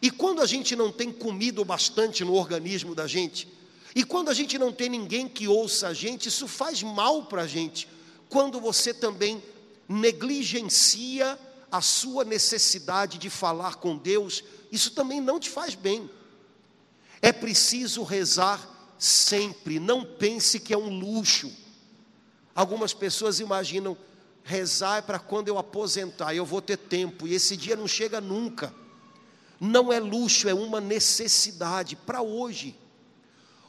E 0.01 0.10
quando 0.10 0.41
a 0.41 0.46
gente 0.46 0.75
não 0.75 0.91
tem 0.91 1.12
comido 1.12 1.65
bastante 1.65 2.24
no 2.24 2.34
organismo 2.34 2.96
da 2.96 3.07
gente, 3.07 3.48
e 3.96 4.03
quando 4.03 4.29
a 4.29 4.34
gente 4.34 4.57
não 4.57 4.72
tem 4.72 4.89
ninguém 4.89 5.27
que 5.27 5.48
ouça 5.48 5.88
a 5.88 5.93
gente, 5.93 6.29
isso 6.29 6.48
faz 6.48 6.84
mal 6.84 7.25
para 7.25 7.43
a 7.43 7.48
gente. 7.48 7.88
Quando 8.29 8.60
você 8.60 8.93
também 8.93 9.43
negligencia 9.89 11.38
a 11.72 11.81
sua 11.81 12.24
necessidade 12.24 13.17
de 13.17 13.29
falar 13.29 13.75
com 13.75 13.98
Deus, 13.98 14.43
isso 14.72 14.91
também 14.91 15.19
não 15.19 15.39
te 15.39 15.50
faz 15.50 15.75
bem. 15.75 16.10
É 17.21 17.31
preciso 17.31 18.03
rezar 18.03 18.67
sempre, 18.97 19.79
não 19.79 20.03
pense 20.03 20.59
que 20.59 20.74
é 20.74 20.77
um 20.77 20.89
luxo. 21.00 21.51
Algumas 22.53 22.93
pessoas 22.93 23.39
imaginam 23.39 23.97
rezar 24.43 24.97
é 24.97 25.01
para 25.01 25.19
quando 25.19 25.50
eu 25.50 25.57
aposentar, 25.57 26.33
eu 26.33 26.45
vou 26.45 26.62
ter 26.62 26.77
tempo, 26.77 27.27
e 27.27 27.33
esse 27.33 27.57
dia 27.57 27.75
não 27.75 27.88
chega 27.88 28.21
nunca. 28.21 28.74
Não 29.59 29.91
é 29.91 30.00
luxo, 30.00 30.47
é 30.47 30.53
uma 30.53 30.79
necessidade 30.79 31.95
para 31.95 32.21
hoje. 32.21 32.75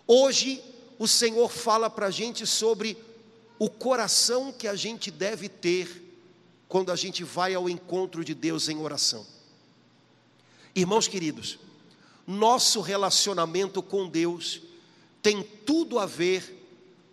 Hoje, 0.07 0.63
o 0.99 1.09
Senhor 1.09 1.51
fala 1.51 1.91
para 1.91 2.07
a 2.07 2.11
gente 2.11 2.47
sobre 2.47 2.97
o 3.59 3.69
coração 3.69 4.53
que 4.53 4.69
a 4.69 4.77
gente 4.77 5.11
deve 5.11 5.49
ter 5.49 6.05
quando 6.69 6.93
a 6.93 6.97
gente 6.97 7.25
vai 7.25 7.55
ao 7.55 7.69
encontro 7.69 8.25
de 8.25 8.35
Deus 8.35 8.69
em 8.69 8.79
oração. 8.79 9.27
Irmãos 10.75 11.09
queridos, 11.09 11.59
nosso 12.29 12.83
relacionamento 12.83 13.83
com 13.83 14.07
Deus 14.07 14.61
tem 15.23 15.43
tudo 15.43 15.99
a 15.99 16.05
ver 16.05 16.57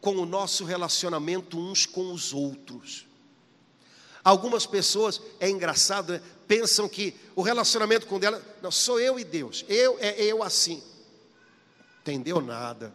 com 0.01 0.17
o 0.17 0.25
nosso 0.25 0.65
relacionamento 0.65 1.57
uns 1.57 1.85
com 1.85 2.11
os 2.11 2.33
outros. 2.33 3.07
Algumas 4.21 4.65
pessoas, 4.65 5.21
é 5.39 5.49
engraçado, 5.49 6.11
né, 6.11 6.21
pensam 6.45 6.89
que 6.89 7.15
o 7.33 7.41
relacionamento 7.41 8.07
com 8.07 8.19
Deus, 8.19 8.41
não, 8.61 8.69
sou 8.69 8.99
eu 8.99 9.17
e 9.17 9.23
Deus, 9.23 9.63
eu 9.69 9.97
é 10.01 10.21
eu 10.21 10.43
assim. 10.43 10.83
Entendeu 12.01 12.41
nada. 12.41 12.93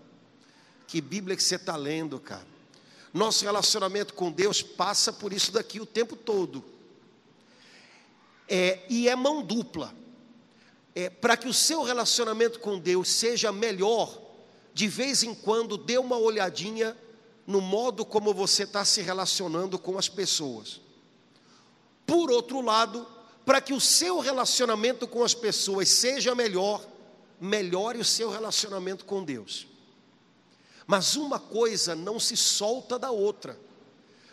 Que 0.86 1.00
Bíblia 1.00 1.34
que 1.34 1.42
você 1.42 1.54
está 1.54 1.74
lendo, 1.74 2.20
cara? 2.20 2.46
Nosso 3.14 3.44
relacionamento 3.44 4.12
com 4.12 4.30
Deus 4.30 4.62
passa 4.62 5.10
por 5.10 5.32
isso 5.32 5.52
daqui 5.52 5.80
o 5.80 5.86
tempo 5.86 6.16
todo. 6.16 6.62
É, 8.46 8.80
e 8.90 9.08
é 9.08 9.16
mão 9.16 9.42
dupla. 9.42 9.94
É, 10.94 11.08
Para 11.08 11.36
que 11.36 11.48
o 11.48 11.54
seu 11.54 11.82
relacionamento 11.82 12.58
com 12.60 12.78
Deus 12.78 13.08
seja 13.08 13.52
melhor, 13.52 14.20
de 14.72 14.88
vez 14.88 15.22
em 15.22 15.34
quando 15.34 15.76
dê 15.76 15.98
uma 15.98 16.16
olhadinha 16.16 16.96
no 17.46 17.60
modo 17.60 18.04
como 18.04 18.32
você 18.32 18.62
está 18.62 18.84
se 18.84 19.02
relacionando 19.02 19.78
com 19.78 19.98
as 19.98 20.08
pessoas. 20.08 20.80
Por 22.06 22.30
outro 22.30 22.60
lado, 22.60 23.06
para 23.44 23.60
que 23.60 23.72
o 23.72 23.80
seu 23.80 24.20
relacionamento 24.20 25.06
com 25.06 25.24
as 25.24 25.34
pessoas 25.34 25.88
seja 25.88 26.34
melhor, 26.34 26.84
melhore 27.40 27.98
o 27.98 28.04
seu 28.04 28.30
relacionamento 28.30 29.04
com 29.04 29.24
Deus. 29.24 29.66
Mas 30.86 31.16
uma 31.16 31.38
coisa 31.38 31.94
não 31.94 32.18
se 32.18 32.36
solta 32.36 32.98
da 32.98 33.10
outra. 33.10 33.58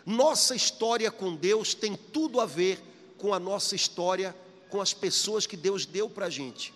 Nossa 0.04 0.54
história 0.54 1.10
com 1.10 1.34
Deus 1.34 1.74
tem 1.74 1.96
tudo 1.96 2.40
a 2.40 2.46
ver 2.46 2.82
com 3.16 3.34
a 3.34 3.38
nossa 3.38 3.74
história 3.74 4.32
com 4.32 4.47
as 4.76 4.92
pessoas 4.92 5.46
que 5.46 5.56
Deus 5.56 5.86
deu 5.86 6.10
para 6.10 6.26
a 6.26 6.30
gente, 6.30 6.74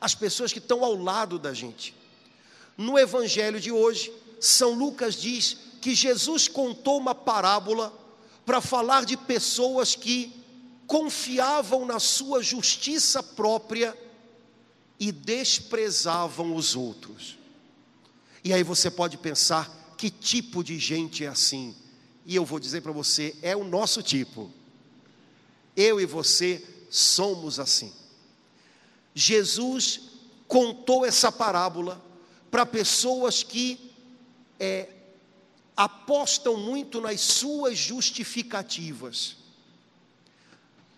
as 0.00 0.14
pessoas 0.14 0.52
que 0.52 0.58
estão 0.58 0.84
ao 0.84 0.94
lado 0.94 1.38
da 1.38 1.52
gente. 1.52 1.94
No 2.76 2.98
Evangelho 2.98 3.60
de 3.60 3.72
hoje, 3.72 4.12
São 4.40 4.72
Lucas 4.72 5.14
diz 5.20 5.56
que 5.80 5.94
Jesus 5.94 6.48
contou 6.48 6.98
uma 6.98 7.14
parábola 7.14 7.92
para 8.46 8.60
falar 8.60 9.04
de 9.04 9.16
pessoas 9.16 9.94
que 9.94 10.32
confiavam 10.86 11.84
na 11.84 11.98
sua 11.98 12.42
justiça 12.42 13.22
própria 13.22 13.96
e 14.98 15.10
desprezavam 15.10 16.54
os 16.54 16.76
outros. 16.76 17.38
E 18.42 18.52
aí 18.52 18.62
você 18.62 18.90
pode 18.90 19.16
pensar: 19.16 19.94
que 19.96 20.10
tipo 20.10 20.62
de 20.62 20.78
gente 20.78 21.24
é 21.24 21.28
assim? 21.28 21.74
E 22.26 22.36
eu 22.36 22.44
vou 22.44 22.58
dizer 22.58 22.82
para 22.82 22.92
você: 22.92 23.34
é 23.42 23.56
o 23.56 23.64
nosso 23.64 24.02
tipo. 24.02 24.50
Eu 25.76 26.00
e 26.00 26.06
você 26.06 26.62
somos 26.94 27.58
assim. 27.58 27.92
Jesus 29.12 30.02
contou 30.46 31.04
essa 31.04 31.32
parábola 31.32 32.00
para 32.52 32.64
pessoas 32.64 33.42
que 33.42 33.92
é, 34.60 34.88
apostam 35.76 36.56
muito 36.56 37.00
nas 37.00 37.20
suas 37.20 37.76
justificativas 37.76 39.36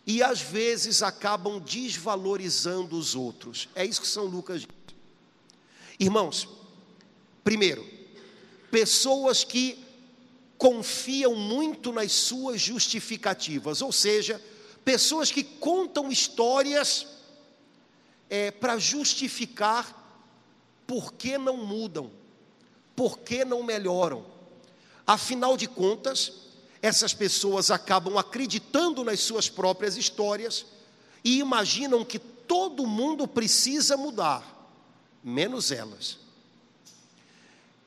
e 0.07 0.23
às 0.23 0.43
vezes 0.43 1.03
acabam 1.03 1.59
desvalorizando 1.59 2.99
os 2.99 3.15
outros. 3.15 3.67
É 3.75 3.83
isso 3.83 4.03
que 4.03 4.07
São 4.07 4.27
Lucas 4.27 4.61
diz. 4.61 4.69
Irmãos, 5.99 6.47
primeiro, 7.43 7.89
pessoas 8.71 9.45
que 9.45 9.83
confiam 10.59 11.35
muito 11.35 11.91
nas 11.91 12.13
suas 12.13 12.61
justificativas, 12.61 13.81
ou 13.81 13.91
seja, 13.91 14.43
pessoas 14.87 15.33
que 15.33 15.43
contam 15.43 16.13
histórias 16.13 17.09
é, 18.31 18.53
para 18.53 18.79
justificar 18.79 19.85
por 20.87 21.13
que 21.15 21.37
não 21.37 21.57
mudam, 21.57 22.09
por 22.95 23.19
que 23.19 23.45
não 23.45 23.65
melhoram. 23.65 24.25
Afinal 25.05 25.57
de 25.57 25.67
contas, 25.67 26.35
essas 26.81 27.13
pessoas 27.13 27.69
acabam 27.69 28.17
acreditando 28.17 29.03
nas 29.03 29.19
suas 29.19 29.49
próprias 29.49 29.97
histórias 29.97 30.65
e 31.25 31.41
imaginam 31.41 32.05
que 32.05 32.21
todo 32.21 32.87
mundo 32.87 33.27
precisa 33.27 33.97
mudar, 33.97 34.71
menos 35.21 35.73
elas. 35.73 36.17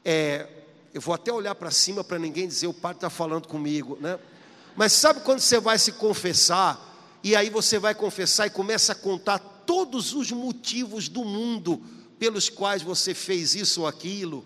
É, 0.03 0.49
eu 0.93 0.99
vou 0.99 1.15
até 1.15 1.31
olhar 1.31 1.55
para 1.55 1.71
cima 1.71 2.03
para 2.03 2.19
ninguém 2.19 2.45
dizer 2.45 2.67
o 2.67 2.73
padre 2.73 2.97
está 2.97 3.09
falando 3.09 3.47
comigo, 3.47 3.97
né? 4.01 4.19
Mas 4.75 4.91
sabe 4.91 5.21
quando 5.21 5.39
você 5.39 5.61
vai 5.61 5.79
se 5.79 5.93
confessar 5.93 6.88
e 7.23 7.35
aí 7.35 7.49
você 7.49 7.77
vai 7.77 7.93
confessar 7.93 8.47
e 8.47 8.51
começa 8.51 8.93
a 8.93 8.95
contar 8.95 9.39
todos 9.39 10.13
os 10.13 10.31
motivos 10.31 11.09
do 11.09 11.23
mundo 11.23 11.81
pelos 12.17 12.49
quais 12.49 12.81
você 12.81 13.13
fez 13.13 13.55
isso 13.55 13.81
ou 13.81 13.87
aquilo? 13.87 14.45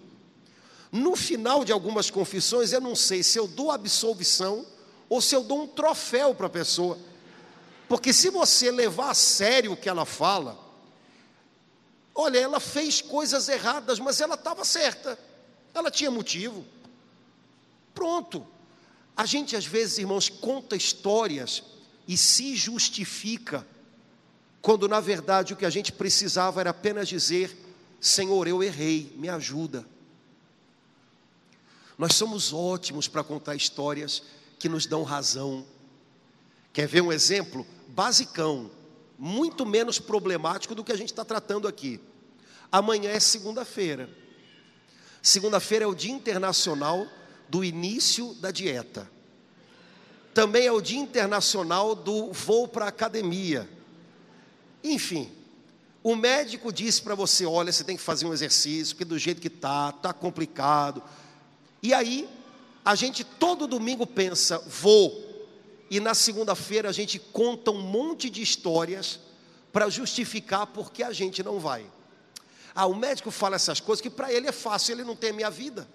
No 0.91 1.15
final 1.15 1.63
de 1.63 1.71
algumas 1.71 2.09
confissões, 2.09 2.71
eu 2.71 2.81
não 2.81 2.95
sei 2.95 3.23
se 3.23 3.37
eu 3.37 3.47
dou 3.47 3.71
absolvição 3.71 4.65
ou 5.09 5.21
se 5.21 5.35
eu 5.35 5.43
dou 5.43 5.63
um 5.63 5.67
troféu 5.67 6.33
para 6.35 6.47
a 6.47 6.49
pessoa. 6.49 6.97
Porque 7.87 8.13
se 8.13 8.29
você 8.29 8.71
levar 8.71 9.11
a 9.11 9.15
sério 9.15 9.73
o 9.73 9.77
que 9.77 9.89
ela 9.89 10.05
fala, 10.05 10.57
olha, 12.13 12.39
ela 12.39 12.59
fez 12.59 13.01
coisas 13.01 13.49
erradas, 13.49 13.99
mas 13.99 14.21
ela 14.21 14.35
estava 14.35 14.65
certa, 14.65 15.17
ela 15.73 15.91
tinha 15.91 16.09
motivo. 16.09 16.65
Pronto. 17.93 18.45
A 19.15 19.25
gente 19.25 19.55
às 19.55 19.65
vezes, 19.65 19.99
irmãos, 19.99 20.29
conta 20.29 20.75
histórias 20.75 21.72
e 22.07 22.17
se 22.17 22.55
justifica, 22.55 23.65
quando 24.61 24.87
na 24.87 24.99
verdade 24.99 25.53
o 25.53 25.57
que 25.57 25.65
a 25.65 25.69
gente 25.69 25.91
precisava 25.91 26.59
era 26.59 26.69
apenas 26.69 27.07
dizer: 27.07 27.57
Senhor, 27.99 28.47
eu 28.47 28.61
errei, 28.61 29.13
me 29.17 29.29
ajuda. 29.29 29.85
Nós 31.97 32.15
somos 32.15 32.51
ótimos 32.51 33.07
para 33.07 33.23
contar 33.23 33.55
histórias 33.55 34.23
que 34.59 34.67
nos 34.67 34.85
dão 34.85 35.03
razão. 35.03 35.65
Quer 36.71 36.87
ver 36.87 37.01
um 37.01 37.11
exemplo? 37.11 37.65
Basicão, 37.87 38.71
muito 39.17 39.65
menos 39.65 39.99
problemático 39.99 40.73
do 40.73 40.83
que 40.83 40.91
a 40.91 40.97
gente 40.97 41.11
está 41.11 41.23
tratando 41.23 41.67
aqui. 41.67 41.99
Amanhã 42.71 43.11
é 43.11 43.19
segunda-feira. 43.19 44.09
Segunda-feira 45.21 45.85
é 45.85 45.87
o 45.87 45.93
Dia 45.93 46.11
Internacional 46.11 47.07
do 47.47 47.63
Início 47.63 48.33
da 48.35 48.51
Dieta. 48.51 49.09
Também 50.33 50.65
é 50.65 50.71
o 50.71 50.81
Dia 50.81 50.99
Internacional 50.99 51.93
do 51.93 52.31
Voo 52.31 52.67
para 52.67 52.85
a 52.85 52.89
Academia. 52.89 53.69
Enfim, 54.83 55.31
o 56.01 56.15
médico 56.15 56.73
disse 56.73 57.01
para 57.01 57.15
você: 57.15 57.45
olha, 57.45 57.71
você 57.71 57.83
tem 57.83 57.95
que 57.95 58.01
fazer 58.01 58.25
um 58.25 58.33
exercício, 58.33 58.95
porque 58.95 59.05
do 59.05 59.17
jeito 59.17 59.39
que 59.39 59.47
está, 59.47 59.93
está 59.95 60.11
complicado. 60.11 61.03
E 61.81 61.93
aí, 61.93 62.27
a 62.83 62.95
gente 62.95 63.23
todo 63.23 63.67
domingo 63.67 64.05
pensa, 64.05 64.57
vou. 64.59 65.31
E 65.89 65.99
na 65.99 66.13
segunda-feira 66.13 66.89
a 66.89 66.91
gente 66.91 67.19
conta 67.19 67.71
um 67.71 67.81
monte 67.81 68.29
de 68.29 68.41
histórias 68.41 69.19
para 69.71 69.89
justificar 69.89 70.67
porque 70.67 71.03
a 71.03 71.13
gente 71.13 71.43
não 71.43 71.59
vai. 71.59 71.85
Ah, 72.75 72.87
o 72.87 72.95
médico 72.95 73.29
fala 73.29 73.55
essas 73.55 73.79
coisas 73.79 74.01
que 74.01 74.09
para 74.09 74.33
ele 74.33 74.47
é 74.47 74.51
fácil, 74.51 74.93
ele 74.93 75.03
não 75.03 75.15
tem 75.15 75.29
a 75.29 75.33
minha 75.33 75.49
vida. 75.51 75.87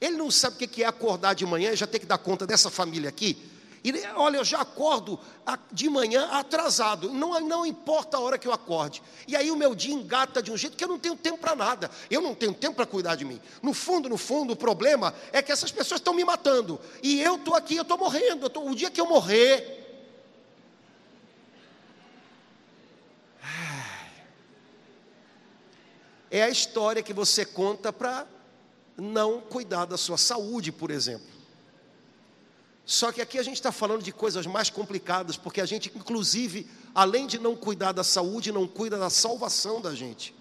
Ele 0.00 0.16
não 0.16 0.30
sabe 0.30 0.64
o 0.64 0.68
que 0.68 0.82
é 0.82 0.86
acordar 0.86 1.34
de 1.34 1.44
manhã 1.44 1.72
e 1.72 1.76
já 1.76 1.86
ter 1.86 1.98
que 1.98 2.06
dar 2.06 2.18
conta 2.18 2.46
dessa 2.46 2.70
família 2.70 3.08
aqui. 3.08 3.36
E 3.82 3.92
olha, 4.16 4.38
eu 4.38 4.44
já 4.44 4.60
acordo 4.60 5.18
de 5.70 5.88
manhã 5.88 6.26
atrasado, 6.32 7.10
não, 7.12 7.40
não 7.40 7.64
importa 7.64 8.16
a 8.16 8.20
hora 8.20 8.36
que 8.36 8.46
eu 8.46 8.52
acorde. 8.52 9.02
E 9.26 9.36
aí 9.36 9.50
o 9.50 9.56
meu 9.56 9.74
dia 9.74 9.94
engata 9.94 10.42
de 10.42 10.50
um 10.50 10.56
jeito 10.56 10.76
que 10.76 10.84
eu 10.84 10.88
não 10.88 10.98
tenho 10.98 11.16
tempo 11.16 11.38
para 11.38 11.54
nada. 11.54 11.90
Eu 12.10 12.20
não 12.20 12.34
tenho 12.34 12.52
tempo 12.52 12.76
para 12.76 12.86
cuidar 12.86 13.14
de 13.14 13.24
mim. 13.24 13.40
No 13.62 13.72
fundo, 13.72 14.08
no 14.08 14.18
fundo, 14.18 14.52
o 14.52 14.56
problema 14.56 15.14
é 15.32 15.40
que 15.40 15.52
essas 15.52 15.70
pessoas 15.70 16.00
estão 16.00 16.12
me 16.12 16.24
matando. 16.24 16.80
E 17.02 17.20
eu 17.20 17.36
estou 17.36 17.54
aqui, 17.54 17.76
eu 17.76 17.82
estou 17.82 17.96
morrendo. 17.96 18.46
Eu 18.46 18.50
tô, 18.50 18.68
o 18.68 18.74
dia 18.74 18.90
que 18.90 19.00
eu 19.00 19.06
morrer. 19.06 19.76
É 26.30 26.42
a 26.42 26.48
história 26.50 27.02
que 27.02 27.12
você 27.12 27.44
conta 27.44 27.92
para 27.92 28.26
não 28.98 29.40
cuidar 29.40 29.84
da 29.84 29.96
sua 29.96 30.18
saúde, 30.18 30.72
por 30.72 30.90
exemplo. 30.90 31.38
Só 32.84 33.12
que 33.12 33.20
aqui 33.20 33.38
a 33.38 33.42
gente 33.42 33.56
está 33.56 33.70
falando 33.70 34.02
de 34.02 34.12
coisas 34.12 34.46
mais 34.46 34.70
complicadas, 34.70 35.36
porque 35.36 35.60
a 35.60 35.66
gente, 35.66 35.92
inclusive, 35.94 36.66
além 36.94 37.26
de 37.26 37.38
não 37.38 37.54
cuidar 37.54 37.92
da 37.92 38.02
saúde, 38.02 38.50
não 38.50 38.66
cuida 38.66 38.98
da 38.98 39.10
salvação 39.10 39.80
da 39.80 39.94
gente. 39.94 40.34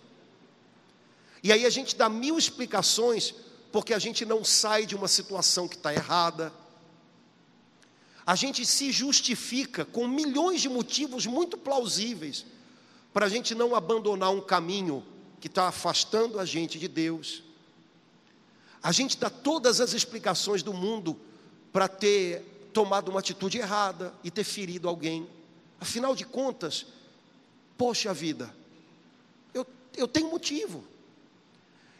E 1.43 1.51
aí 1.51 1.65
a 1.65 1.69
gente 1.69 1.95
dá 1.95 2.09
mil 2.09 2.37
explicações 2.37 3.33
porque 3.71 3.93
a 3.93 3.99
gente 3.99 4.25
não 4.25 4.43
sai 4.43 4.85
de 4.85 4.95
uma 4.95 5.07
situação 5.07 5.67
que 5.67 5.75
está 5.75 5.93
errada. 5.93 6.51
A 8.25 8.33
gente 8.35 8.65
se 8.65 8.91
justifica 8.91 9.85
com 9.85 10.07
milhões 10.07 10.61
de 10.61 10.69
motivos 10.69 11.25
muito 11.25 11.57
plausíveis 11.57 12.45
para 13.13 13.25
a 13.25 13.29
gente 13.29 13.53
não 13.53 13.75
abandonar 13.75 14.31
um 14.31 14.41
caminho 14.41 15.05
que 15.39 15.47
está 15.47 15.67
afastando 15.67 16.39
a 16.39 16.45
gente 16.45 16.79
de 16.79 16.87
Deus. 16.87 17.43
A 18.81 18.91
gente 18.91 19.17
dá 19.17 19.29
todas 19.29 19.81
as 19.81 19.93
explicações 19.93 20.63
do 20.63 20.73
mundo 20.73 21.19
para 21.71 21.87
ter 21.87 22.69
tomado 22.73 23.09
uma 23.09 23.19
atitude 23.19 23.57
errada 23.57 24.13
e 24.23 24.31
ter 24.31 24.43
ferido 24.43 24.87
alguém. 24.87 25.27
Afinal 25.79 26.15
de 26.15 26.25
contas, 26.25 26.85
poxa 27.77 28.13
vida, 28.13 28.53
eu, 29.53 29.65
eu 29.95 30.07
tenho 30.07 30.29
motivo. 30.29 30.83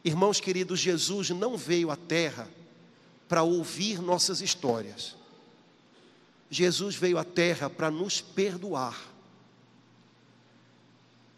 Irmãos 0.04 0.40
queridos, 0.40 0.80
Jesus 0.80 1.30
não 1.32 1.58
veio 1.58 1.92
à 1.92 1.96
terra 1.96 2.50
para 3.28 3.44
ouvir 3.44 4.02
nossas 4.02 4.42
histórias. 4.42 5.16
Jesus 6.50 6.96
veio 6.96 7.18
à 7.18 7.24
terra 7.24 7.70
para 7.70 7.92
nos 7.92 8.22
perdoar. 8.22 8.98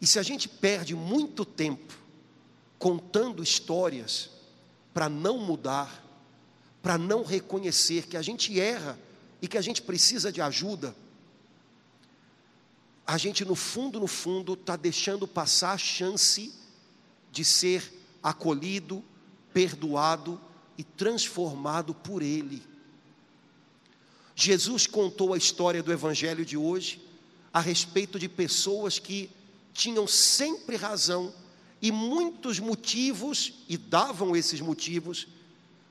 E 0.00 0.06
se 0.06 0.18
a 0.18 0.22
gente 0.22 0.48
perde 0.48 0.94
muito 0.94 1.44
tempo 1.44 1.98
contando 2.78 3.42
histórias 3.42 4.30
para 4.92 5.08
não 5.08 5.38
mudar, 5.38 6.04
para 6.82 6.98
não 6.98 7.22
reconhecer 7.24 8.06
que 8.06 8.16
a 8.16 8.22
gente 8.22 8.58
erra 8.58 8.98
e 9.40 9.48
que 9.48 9.58
a 9.58 9.62
gente 9.62 9.82
precisa 9.82 10.32
de 10.32 10.40
ajuda, 10.40 10.94
a 13.06 13.18
gente 13.18 13.44
no 13.44 13.56
fundo, 13.56 13.98
no 13.98 14.06
fundo, 14.06 14.54
está 14.54 14.76
deixando 14.76 15.26
passar 15.26 15.72
a 15.72 15.78
chance 15.78 16.54
de 17.32 17.44
ser 17.44 17.92
acolhido, 18.22 19.04
perdoado 19.52 20.40
e 20.78 20.84
transformado 20.84 21.92
por 21.92 22.22
Ele. 22.22 22.62
Jesus 24.36 24.86
contou 24.86 25.34
a 25.34 25.36
história 25.36 25.82
do 25.82 25.92
Evangelho 25.92 26.44
de 26.44 26.56
hoje 26.56 27.04
a 27.52 27.60
respeito 27.60 28.18
de 28.18 28.28
pessoas 28.28 28.98
que 28.98 29.28
tinham 29.72 30.06
sempre 30.06 30.76
razão 30.76 31.34
e 31.82 31.90
muitos 31.90 32.58
motivos, 32.58 33.54
e 33.68 33.76
davam 33.76 34.36
esses 34.36 34.60
motivos, 34.60 35.26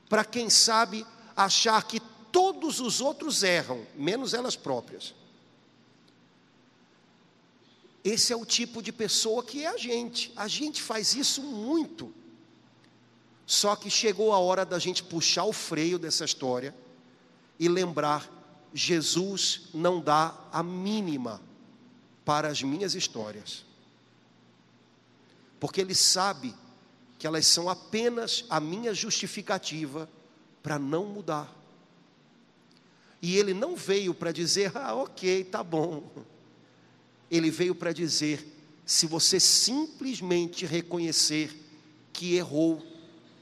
para 0.08 0.24
quem 0.24 0.48
sabe 0.48 1.04
achar 1.36 1.82
que 1.84 2.00
todos 2.30 2.80
os 2.80 3.00
outros 3.00 3.42
erram, 3.42 3.84
menos 3.96 4.34
elas 4.34 4.54
próprias. 4.54 5.14
Esse 8.04 8.32
é 8.32 8.36
o 8.36 8.46
tipo 8.46 8.82
de 8.82 8.92
pessoa 8.92 9.42
que 9.42 9.64
é 9.64 9.66
a 9.66 9.76
gente. 9.76 10.32
A 10.36 10.48
gente 10.48 10.80
faz 10.80 11.14
isso 11.14 11.42
muito. 11.42 12.14
Só 13.44 13.76
que 13.76 13.90
chegou 13.90 14.32
a 14.32 14.38
hora 14.38 14.64
da 14.64 14.78
gente 14.78 15.02
puxar 15.02 15.44
o 15.44 15.52
freio 15.52 15.98
dessa 15.98 16.24
história 16.24 16.74
e 17.58 17.68
lembrar: 17.68 18.30
Jesus 18.72 19.62
não 19.74 20.00
dá 20.00 20.34
a 20.50 20.62
mínima 20.62 21.42
para 22.24 22.48
as 22.48 22.62
minhas 22.62 22.94
histórias 22.94 23.69
porque 25.60 25.82
Ele 25.82 25.94
sabe 25.94 26.54
que 27.18 27.26
elas 27.26 27.46
são 27.46 27.68
apenas 27.68 28.46
a 28.48 28.58
minha 28.58 28.94
justificativa 28.94 30.08
para 30.62 30.78
não 30.78 31.04
mudar. 31.04 31.54
E 33.20 33.36
Ele 33.36 33.52
não 33.52 33.76
veio 33.76 34.14
para 34.14 34.32
dizer, 34.32 34.74
ah, 34.74 34.94
ok, 34.94 35.44
tá 35.44 35.62
bom. 35.62 36.10
Ele 37.30 37.50
veio 37.50 37.74
para 37.74 37.92
dizer: 37.92 38.44
se 38.86 39.06
você 39.06 39.38
simplesmente 39.38 40.64
reconhecer 40.64 41.54
que 42.12 42.34
errou 42.34 42.82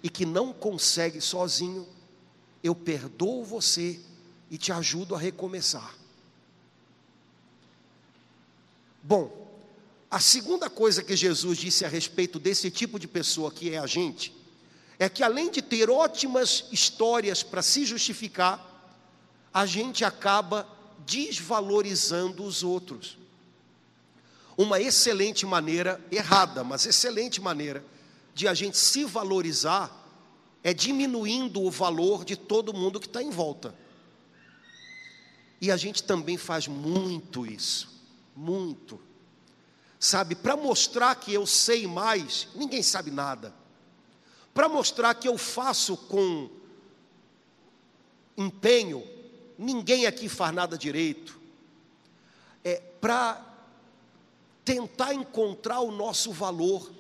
e 0.03 0.11
que 0.11 0.27
não 0.27 0.53
consegue 0.53 1.21
sozinho, 1.21 1.87
eu 2.63 2.75
perdoo 2.75 3.45
você 3.45 4.01
e 4.51 4.59
te 4.59 4.73
ajudo 4.73 5.15
a 5.15 5.19
recomeçar. 5.19 5.97
Bom, 9.03 9.48
a 10.11 10.19
segunda 10.19 10.71
coisa 10.71 11.03
que 11.03 11.15
Jesus 11.15 11.59
disse 11.59 11.85
a 11.85 11.89
respeito 11.89 12.39
desse 12.39 12.71
tipo 12.71 12.99
de 12.99 13.07
pessoa 13.07 13.51
que 13.51 13.75
é 13.75 13.79
a 13.79 13.87
gente, 13.87 14.35
é 14.99 15.09
que 15.09 15.23
além 15.23 15.51
de 15.51 15.61
ter 15.61 15.91
ótimas 15.91 16.65
histórias 16.73 17.43
para 17.43 17.61
se 17.61 17.85
justificar, 17.85 18.65
a 19.53 19.67
gente 19.67 20.05
acaba 20.05 20.67
desvalorizando 21.07 22.43
os 22.43 22.63
outros. 22.63 23.19
Uma 24.57 24.81
excelente 24.81 25.47
maneira, 25.47 26.05
errada, 26.11 26.65
mas 26.65 26.87
excelente 26.87 27.41
maneira, 27.41 27.85
de 28.35 28.49
a 28.49 28.55
gente 28.55 28.79
se 28.79 29.05
valorizar 29.05 29.95
é 30.65 30.73
diminuindo 30.73 31.63
o 31.63 31.71
valor 31.71 32.25
de 32.25 32.35
todo 32.35 32.75
mundo 32.75 32.99
que 32.99 33.07
está 33.07 33.23
em 33.23 33.31
volta. 33.31 33.75
E 35.61 35.71
a 35.71 35.77
gente 35.77 36.03
também 36.03 36.37
faz 36.37 36.67
muito 36.67 37.47
isso, 37.47 37.89
muito. 38.35 39.08
Sabe, 40.01 40.35
para 40.35 40.57
mostrar 40.57 41.15
que 41.17 41.33
eu 41.33 41.47
sei 41.47 41.87
mais, 41.87 42.49
ninguém 42.55 42.83
sabe 42.83 43.11
nada. 43.11 43.53
Para 44.55 44.69
mostrar 44.69 45.15
que 45.15 45.27
eu 45.27 45.37
faço 45.37 45.97
com 45.97 46.49
empenho, 48.37 49.05
ninguém 49.59 50.07
aqui 50.07 50.29
faz 50.29 50.55
nada 50.55 50.79
direito. 50.79 51.39
É 52.65 52.77
para 53.01 53.45
tentar 54.65 55.15
encontrar 55.15 55.81
o 55.81 55.91
nosso 55.91 56.33
valor, 56.33 56.93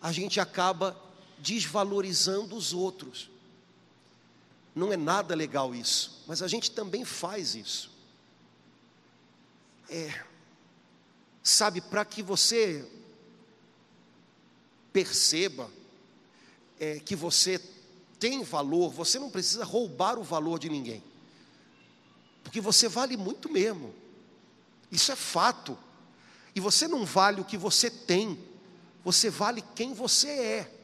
a 0.00 0.10
gente 0.10 0.40
acaba 0.40 1.00
desvalorizando 1.38 2.56
os 2.56 2.72
outros. 2.72 3.30
Não 4.74 4.92
é 4.92 4.96
nada 4.96 5.34
legal 5.34 5.74
isso, 5.74 6.22
mas 6.26 6.42
a 6.42 6.48
gente 6.48 6.70
também 6.70 7.04
faz 7.04 7.54
isso. 7.54 7.92
é, 9.88 10.24
sabe, 11.44 11.82
para 11.82 12.06
que 12.06 12.22
você 12.22 12.90
perceba 14.90 15.70
é, 16.80 16.98
que 16.98 17.14
você 17.14 17.60
tem 18.18 18.42
valor, 18.42 18.90
você 18.90 19.18
não 19.18 19.28
precisa 19.28 19.62
roubar 19.62 20.18
o 20.18 20.22
valor 20.22 20.58
de 20.58 20.70
ninguém, 20.70 21.04
porque 22.42 22.62
você 22.62 22.88
vale 22.88 23.14
muito 23.16 23.52
mesmo, 23.52 23.94
isso 24.90 25.12
é 25.12 25.16
fato, 25.16 25.76
e 26.54 26.60
você 26.60 26.88
não 26.88 27.04
vale 27.04 27.42
o 27.42 27.44
que 27.44 27.58
você 27.58 27.90
tem, 27.90 28.42
você 29.04 29.28
vale 29.28 29.62
quem 29.74 29.92
você 29.92 30.28
é, 30.28 30.74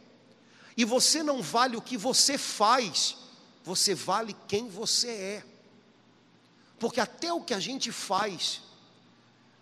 e 0.76 0.84
você 0.84 1.22
não 1.22 1.40
vale 1.40 1.76
o 1.76 1.82
que 1.82 1.96
você 1.96 2.36
faz, 2.36 3.16
você 3.64 3.94
vale 3.94 4.36
quem 4.46 4.68
você 4.68 5.08
é, 5.08 5.44
porque 6.78 7.00
até 7.00 7.32
o 7.32 7.40
que 7.40 7.54
a 7.54 7.60
gente 7.60 7.90
faz, 7.90 8.60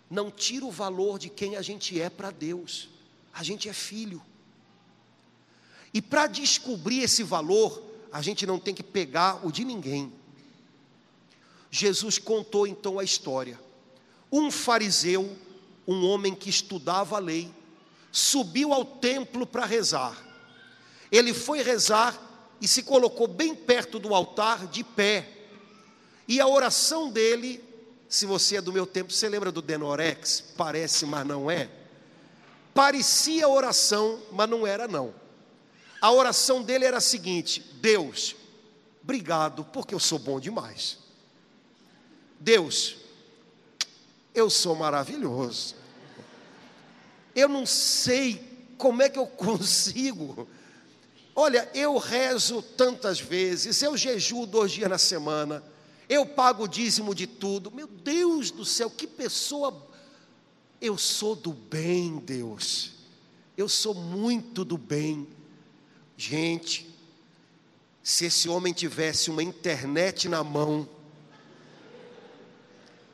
não 0.09 0.31
tira 0.31 0.65
o 0.65 0.71
valor 0.71 1.19
de 1.19 1.29
quem 1.29 1.55
a 1.55 1.61
gente 1.61 1.99
é 1.99 2.09
para 2.09 2.31
Deus, 2.31 2.89
a 3.33 3.43
gente 3.43 3.69
é 3.69 3.73
filho. 3.73 4.21
E 5.93 6.01
para 6.01 6.27
descobrir 6.27 7.01
esse 7.01 7.23
valor, 7.23 7.83
a 8.11 8.21
gente 8.21 8.45
não 8.45 8.59
tem 8.59 8.73
que 8.73 8.83
pegar 8.83 9.45
o 9.45 9.51
de 9.51 9.63
ninguém. 9.63 10.11
Jesus 11.69 12.17
contou 12.17 12.65
então 12.65 12.97
a 12.97 13.03
história. 13.03 13.59
Um 14.31 14.49
fariseu, 14.49 15.35
um 15.87 16.05
homem 16.07 16.33
que 16.33 16.49
estudava 16.49 17.17
a 17.17 17.19
lei, 17.19 17.51
subiu 18.11 18.73
ao 18.73 18.83
templo 18.83 19.45
para 19.45 19.65
rezar. 19.65 20.17
Ele 21.11 21.33
foi 21.33 21.61
rezar 21.61 22.19
e 22.61 22.67
se 22.67 22.83
colocou 22.83 23.27
bem 23.27 23.55
perto 23.55 23.99
do 23.99 24.13
altar, 24.13 24.67
de 24.67 24.83
pé. 24.83 25.27
E 26.27 26.39
a 26.39 26.47
oração 26.47 27.09
dele, 27.09 27.63
se 28.09 28.25
você 28.25 28.57
é 28.57 28.61
do 28.61 28.73
meu 28.73 28.87
tempo, 28.87 29.13
você 29.13 29.29
lembra 29.29 29.51
do 29.51 29.61
Denorex? 29.61 30.43
Parece, 30.57 31.05
mas 31.05 31.25
não 31.27 31.49
é. 31.49 31.69
Parecia 32.73 33.47
oração, 33.47 34.19
mas 34.31 34.49
não 34.49 34.65
era 34.65 34.87
não. 34.87 35.13
A 36.01 36.11
oração 36.11 36.63
dele 36.63 36.85
era 36.85 36.97
a 36.97 37.01
seguinte: 37.01 37.63
Deus, 37.75 38.35
obrigado, 39.03 39.63
porque 39.65 39.93
eu 39.93 39.99
sou 39.99 40.17
bom 40.17 40.39
demais. 40.39 40.97
Deus, 42.39 42.97
eu 44.33 44.49
sou 44.49 44.75
maravilhoso. 44.75 45.75
Eu 47.35 47.47
não 47.47 47.65
sei 47.65 48.73
como 48.75 49.03
é 49.03 49.09
que 49.09 49.19
eu 49.19 49.27
consigo. 49.37 50.47
Olha, 51.35 51.69
eu 51.75 51.97
rezo 51.97 52.61
tantas 52.61 53.19
vezes, 53.19 53.83
eu 53.83 53.95
jejuo 53.95 54.47
dois 54.47 54.71
dias 54.71 54.89
na 54.89 54.97
semana, 54.97 55.63
eu 56.09 56.25
pago 56.25 56.63
o 56.63 56.67
dízimo 56.67 57.13
de 57.13 57.27
tudo. 57.27 57.69
Meu 57.69 57.87
Deus 57.87 58.49
do 58.49 58.65
céu, 58.65 58.89
que 58.89 59.05
pessoa. 59.05 59.87
Eu 60.81 60.97
sou 60.97 61.35
do 61.35 61.53
bem, 61.53 62.17
Deus. 62.17 62.93
Eu 63.55 63.69
sou 63.69 63.93
muito 63.93 64.65
do 64.65 64.77
bem. 64.77 65.27
Gente, 66.17 66.89
se 68.01 68.25
esse 68.25 68.49
homem 68.49 68.73
tivesse 68.73 69.29
uma 69.29 69.43
internet 69.43 70.27
na 70.27 70.43
mão, 70.43 70.89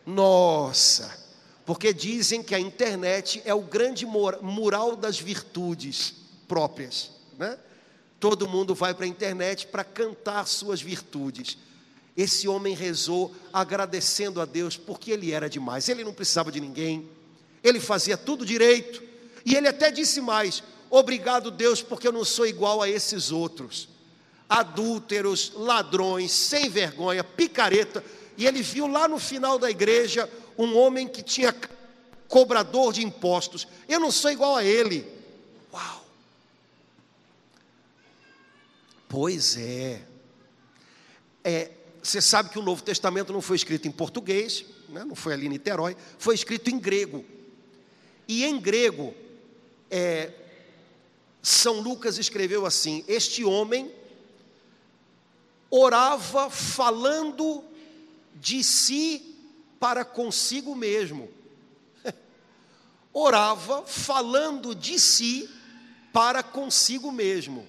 nossa, 0.06 1.20
porque 1.66 1.92
dizem 1.92 2.42
que 2.42 2.56
a 2.56 2.60
internet 2.60 3.42
é 3.44 3.54
o 3.54 3.62
grande 3.62 4.06
mural 4.06 4.96
das 4.96 5.20
virtudes 5.20 6.14
próprias, 6.48 7.12
né? 7.38 7.60
Todo 8.20 8.48
mundo 8.48 8.74
vai 8.74 8.94
para 8.94 9.06
a 9.06 9.10
internet 9.10 9.68
para 9.68 9.84
cantar 9.84 10.48
suas 10.48 10.82
virtudes. 10.82 11.58
Esse 12.15 12.47
homem 12.47 12.73
rezou 12.73 13.36
agradecendo 13.51 14.39
a 14.39 14.45
Deus 14.45 14.78
porque 14.78 15.12
ele 15.12 15.32
era 15.32 15.49
demais, 15.49 15.89
ele 15.89 16.04
não 16.04 16.13
precisava 16.13 16.51
de 16.51 16.62
ninguém, 16.62 17.10
ele 17.63 17.80
fazia 17.80 18.15
tudo 18.15 18.45
direito, 18.45 19.04
e 19.45 19.56
ele 19.56 19.67
até 19.67 19.91
disse 19.91 20.21
mais: 20.21 20.63
Obrigado, 20.89 21.51
Deus, 21.51 21.82
porque 21.82 22.08
eu 22.08 22.12
não 22.12 22.23
sou 22.23 22.47
igual 22.47 22.82
a 22.82 22.89
esses 22.89 23.32
outros. 23.32 23.89
Adúlteros, 24.47 25.51
ladrões, 25.56 26.32
sem 26.32 26.69
vergonha, 26.69 27.23
picareta. 27.23 28.04
E 28.38 28.45
ele 28.45 28.62
viu 28.62 28.88
lá 28.88 29.08
no 29.08 29.19
final 29.19 29.58
da 29.58 29.69
igreja 29.69 30.30
um 30.58 30.78
homem 30.78 31.08
que 31.08 31.21
tinha 31.21 31.54
cobrador 32.28 32.93
de 32.93 33.04
impostos. 33.04 33.67
Eu 33.88 33.99
não 33.99 34.12
sou 34.12 34.32
igual 34.32 34.56
a 34.56 34.63
ele. 34.63 35.06
Uau! 35.73 36.06
Pois 39.10 39.58
é. 39.58 40.01
É, 41.43 41.71
você 42.06 42.22
sabe 42.22 42.50
que 42.50 42.60
o 42.60 42.62
Novo 42.62 42.84
Testamento 42.84 43.34
não 43.34 43.41
foi 43.41 43.56
escrito 43.56 43.88
em 43.88 43.91
português, 43.91 44.63
né? 44.89 45.04
não 45.04 45.15
foi 45.15 45.34
ali 45.34 45.48
em 45.48 45.50
Niterói, 45.50 45.98
foi 46.20 46.36
escrito 46.36 46.70
em 46.70 46.78
grego. 46.78 47.26
E 48.28 48.46
em 48.46 48.60
grego, 48.60 49.12
é, 49.89 50.32
são 51.41 51.80
Lucas 51.80 52.20
escreveu 52.20 52.63
assim: 52.63 53.04
Este 53.08 53.44
homem 53.44 53.91
orava 55.72 56.50
falando 56.52 57.63
de 58.36 58.63
si 58.63 59.36
para 59.80 60.06
consigo 60.06 60.76
mesmo. 60.76 61.28
orava 63.12 63.84
falando 63.84 64.76
de 64.76 65.00
si 65.00 65.50
para 66.13 66.44
consigo 66.44 67.12
mesmo. 67.12 67.65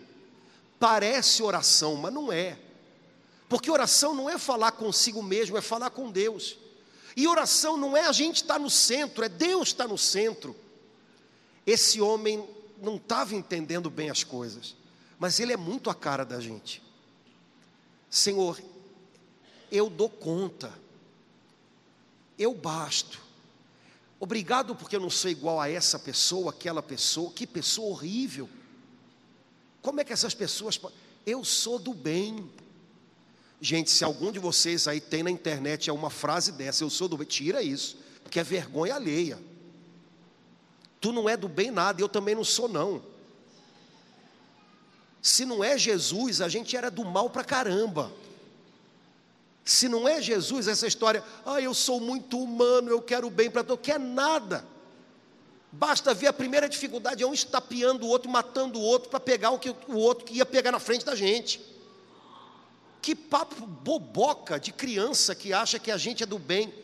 Parece 0.78 1.42
oração, 1.42 1.96
mas 1.96 2.12
não 2.12 2.30
é. 2.30 2.65
Porque 3.48 3.70
oração 3.70 4.14
não 4.14 4.28
é 4.28 4.38
falar 4.38 4.72
consigo 4.72 5.22
mesmo, 5.22 5.56
é 5.56 5.60
falar 5.60 5.90
com 5.90 6.10
Deus. 6.10 6.58
E 7.16 7.26
oração 7.26 7.76
não 7.76 7.96
é 7.96 8.06
a 8.06 8.12
gente 8.12 8.36
estar 8.36 8.54
tá 8.54 8.60
no 8.60 8.68
centro, 8.68 9.24
é 9.24 9.28
Deus 9.28 9.68
estar 9.68 9.84
tá 9.84 9.90
no 9.90 9.96
centro. 9.96 10.54
Esse 11.66 12.00
homem 12.00 12.46
não 12.80 12.96
estava 12.96 13.34
entendendo 13.34 13.88
bem 13.88 14.10
as 14.10 14.22
coisas, 14.22 14.76
mas 15.18 15.40
ele 15.40 15.52
é 15.52 15.56
muito 15.56 15.88
a 15.88 15.94
cara 15.94 16.24
da 16.24 16.40
gente. 16.40 16.82
Senhor, 18.10 18.60
eu 19.70 19.88
dou 19.88 20.08
conta, 20.08 20.72
eu 22.38 22.54
basto. 22.54 23.20
Obrigado 24.18 24.74
porque 24.74 24.96
eu 24.96 25.00
não 25.00 25.10
sou 25.10 25.30
igual 25.30 25.60
a 25.60 25.68
essa 25.68 25.98
pessoa, 25.98 26.50
aquela 26.50 26.82
pessoa, 26.82 27.32
que 27.32 27.46
pessoa 27.46 27.88
horrível. 27.88 28.48
Como 29.82 30.00
é 30.00 30.04
que 30.04 30.12
essas 30.12 30.34
pessoas. 30.34 30.80
Eu 31.24 31.44
sou 31.44 31.78
do 31.78 31.92
bem. 31.92 32.50
Gente, 33.60 33.90
se 33.90 34.04
algum 34.04 34.30
de 34.30 34.38
vocês 34.38 34.86
aí 34.86 35.00
tem 35.00 35.22
na 35.22 35.30
internet 35.30 35.88
é 35.88 35.92
uma 35.92 36.10
frase 36.10 36.52
dessa, 36.52 36.84
eu 36.84 36.90
sou 36.90 37.08
do 37.08 37.16
bem, 37.16 37.26
tira 37.26 37.62
isso, 37.62 37.96
porque 38.22 38.38
é 38.38 38.44
vergonha 38.44 38.94
alheia. 38.94 39.38
Tu 41.00 41.12
não 41.12 41.28
é 41.28 41.36
do 41.36 41.48
bem 41.48 41.70
nada, 41.70 42.00
eu 42.00 42.08
também 42.08 42.34
não 42.34 42.44
sou 42.44 42.68
não. 42.68 43.02
Se 45.22 45.44
não 45.44 45.64
é 45.64 45.76
Jesus, 45.76 46.40
a 46.40 46.48
gente 46.48 46.76
era 46.76 46.90
do 46.90 47.04
mal 47.04 47.30
para 47.30 47.42
caramba. 47.42 48.12
Se 49.64 49.88
não 49.88 50.06
é 50.06 50.22
Jesus, 50.22 50.68
essa 50.68 50.86
história, 50.86 51.24
ah, 51.44 51.60
eu 51.60 51.74
sou 51.74 51.98
muito 51.98 52.38
humano, 52.38 52.88
eu 52.90 53.02
quero 53.02 53.28
bem 53.28 53.50
para 53.50 53.64
todo, 53.64 53.78
quer 53.78 53.98
nada. 53.98 54.64
Basta 55.72 56.14
ver 56.14 56.28
a 56.28 56.32
primeira 56.32 56.68
dificuldade, 56.68 57.22
é 57.22 57.26
um 57.26 57.34
estapeando 57.34 58.06
o 58.06 58.08
outro, 58.08 58.30
matando 58.30 58.78
o 58.78 58.82
outro 58.82 59.10
para 59.10 59.18
pegar 59.18 59.50
o 59.50 59.58
que 59.58 59.70
o 59.88 59.96
outro 59.96 60.24
que 60.24 60.34
ia 60.34 60.46
pegar 60.46 60.70
na 60.70 60.78
frente 60.78 61.04
da 61.04 61.16
gente. 61.16 61.60
Que 63.06 63.14
papo 63.14 63.64
boboca 63.66 64.58
de 64.58 64.72
criança 64.72 65.32
que 65.32 65.52
acha 65.52 65.78
que 65.78 65.92
a 65.92 65.96
gente 65.96 66.24
é 66.24 66.26
do 66.26 66.40
bem. 66.40 66.74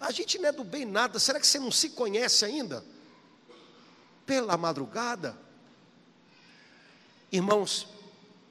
A 0.00 0.10
gente 0.10 0.36
não 0.38 0.48
é 0.48 0.52
do 0.52 0.64
bem 0.64 0.84
nada. 0.84 1.20
Será 1.20 1.38
que 1.38 1.46
você 1.46 1.60
não 1.60 1.70
se 1.70 1.90
conhece 1.90 2.44
ainda? 2.44 2.84
pela 4.26 4.56
madrugada. 4.56 5.36
Irmãos, 7.30 7.86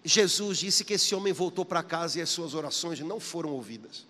Jesus 0.04 0.60
disse 0.60 0.84
que 0.84 0.94
esse 0.94 1.14
homem 1.14 1.34
voltou 1.34 1.66
para 1.66 1.84
casa 1.84 2.20
e 2.20 2.22
as 2.22 2.30
suas 2.30 2.54
orações 2.54 3.00
não 3.00 3.20
foram 3.20 3.52
ouvidas. 3.52 4.06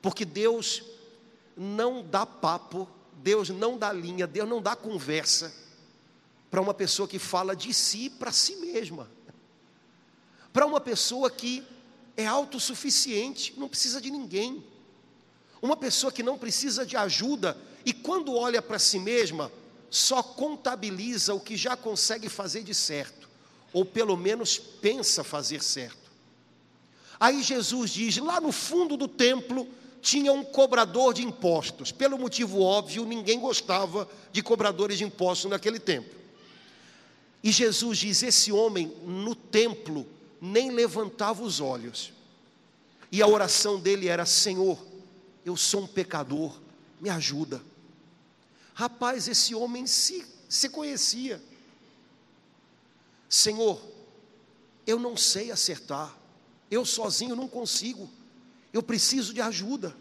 Porque 0.00 0.24
Deus 0.24 0.82
não 1.56 2.02
dá 2.02 2.26
papo, 2.26 2.88
Deus 3.14 3.48
não 3.48 3.78
dá 3.78 3.92
linha, 3.92 4.26
Deus 4.26 4.48
não 4.48 4.60
dá 4.60 4.76
conversa 4.76 5.52
para 6.50 6.60
uma 6.60 6.74
pessoa 6.74 7.08
que 7.08 7.18
fala 7.18 7.56
de 7.56 7.72
si 7.72 8.10
para 8.10 8.30
si 8.30 8.56
mesma. 8.56 9.10
Para 10.52 10.66
uma 10.66 10.80
pessoa 10.80 11.30
que 11.30 11.62
é 12.16 12.26
autossuficiente, 12.26 13.54
não 13.56 13.68
precisa 13.68 14.00
de 14.00 14.10
ninguém. 14.10 14.64
Uma 15.60 15.76
pessoa 15.76 16.12
que 16.12 16.22
não 16.22 16.38
precisa 16.38 16.86
de 16.86 16.96
ajuda 16.96 17.56
e 17.84 17.92
quando 17.92 18.34
olha 18.34 18.60
para 18.60 18.78
si 18.78 18.98
mesma, 18.98 19.50
só 19.90 20.22
contabiliza 20.22 21.34
o 21.34 21.40
que 21.40 21.56
já 21.56 21.76
consegue 21.76 22.28
fazer 22.28 22.62
de 22.62 22.74
certo, 22.74 23.28
ou 23.72 23.84
pelo 23.84 24.16
menos 24.16 24.58
pensa 24.58 25.22
fazer 25.22 25.62
certo. 25.62 26.10
Aí 27.18 27.42
Jesus 27.42 27.90
diz: 27.90 28.16
lá 28.16 28.40
no 28.40 28.52
fundo 28.52 28.96
do 28.96 29.06
templo 29.06 29.68
tinha 30.02 30.32
um 30.32 30.44
cobrador 30.44 31.14
de 31.14 31.22
impostos. 31.22 31.92
Pelo 31.92 32.18
motivo 32.18 32.60
óbvio, 32.60 33.04
ninguém 33.04 33.40
gostava 33.40 34.08
de 34.32 34.42
cobradores 34.42 34.98
de 34.98 35.04
impostos 35.04 35.50
naquele 35.50 35.78
tempo. 35.78 36.14
E 37.42 37.52
Jesus 37.52 37.98
diz: 37.98 38.22
esse 38.22 38.50
homem 38.50 38.92
no 39.04 39.34
templo 39.34 40.06
nem 40.40 40.70
levantava 40.70 41.42
os 41.42 41.60
olhos. 41.60 42.12
E 43.10 43.22
a 43.22 43.26
oração 43.26 43.80
dele 43.80 44.08
era: 44.08 44.26
Senhor, 44.26 44.78
eu 45.44 45.56
sou 45.56 45.82
um 45.82 45.86
pecador, 45.86 46.58
me 47.00 47.08
ajuda. 47.08 47.62
Rapaz, 48.74 49.28
esse 49.28 49.54
homem 49.54 49.86
se, 49.86 50.26
se 50.48 50.68
conhecia. 50.68 51.42
Senhor, 53.28 53.80
eu 54.86 54.98
não 54.98 55.16
sei 55.16 55.50
acertar, 55.50 56.16
eu 56.70 56.84
sozinho 56.84 57.34
não 57.34 57.48
consigo, 57.48 58.08
eu 58.72 58.82
preciso 58.82 59.32
de 59.32 59.40
ajuda. 59.40 59.96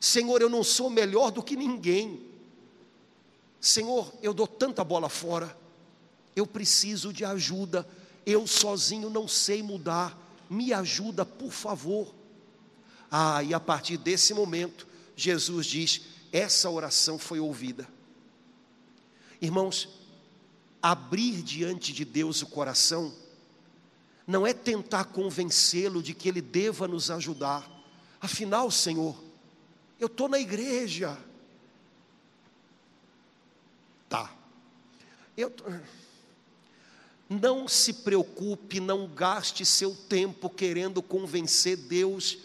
Senhor, 0.00 0.40
eu 0.40 0.48
não 0.48 0.62
sou 0.62 0.88
melhor 0.88 1.30
do 1.30 1.42
que 1.42 1.56
ninguém. 1.56 2.28
Senhor, 3.60 4.12
eu 4.22 4.32
dou 4.32 4.46
tanta 4.46 4.84
bola 4.84 5.08
fora, 5.08 5.56
eu 6.36 6.46
preciso 6.46 7.12
de 7.12 7.24
ajuda, 7.24 7.88
eu 8.28 8.46
sozinho 8.46 9.08
não 9.08 9.26
sei 9.26 9.62
mudar, 9.62 10.14
me 10.50 10.70
ajuda, 10.70 11.24
por 11.24 11.50
favor. 11.50 12.14
Ah, 13.10 13.42
e 13.42 13.54
a 13.54 13.58
partir 13.58 13.96
desse 13.96 14.34
momento, 14.34 14.86
Jesus 15.16 15.64
diz: 15.64 16.02
essa 16.30 16.68
oração 16.68 17.18
foi 17.18 17.40
ouvida. 17.40 17.88
Irmãos, 19.40 19.88
abrir 20.82 21.42
diante 21.42 21.90
de 21.90 22.04
Deus 22.04 22.42
o 22.42 22.46
coração 22.46 23.14
não 24.26 24.46
é 24.46 24.52
tentar 24.52 25.06
convencê-lo 25.06 26.02
de 26.02 26.12
que 26.12 26.28
ele 26.28 26.42
deva 26.42 26.86
nos 26.86 27.10
ajudar. 27.10 27.66
Afinal, 28.20 28.70
Senhor, 28.70 29.18
eu 29.98 30.06
estou 30.06 30.28
na 30.28 30.38
igreja. 30.38 31.16
Tá. 34.06 34.30
Eu, 35.34 35.50
não 37.28 37.68
se 37.68 37.92
preocupe, 37.92 38.80
não 38.80 39.06
gaste 39.06 39.64
seu 39.64 39.94
tempo 39.94 40.48
querendo 40.48 41.02
convencer 41.02 41.76
Deus 41.76 42.38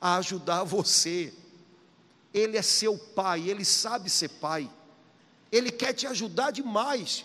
a 0.00 0.16
ajudar 0.16 0.62
você. 0.62 1.32
Ele 2.34 2.58
é 2.58 2.62
seu 2.62 2.98
pai, 2.98 3.48
ele 3.48 3.64
sabe 3.64 4.10
ser 4.10 4.28
pai. 4.28 4.70
Ele 5.50 5.70
quer 5.70 5.94
te 5.94 6.06
ajudar 6.06 6.50
demais. 6.50 7.24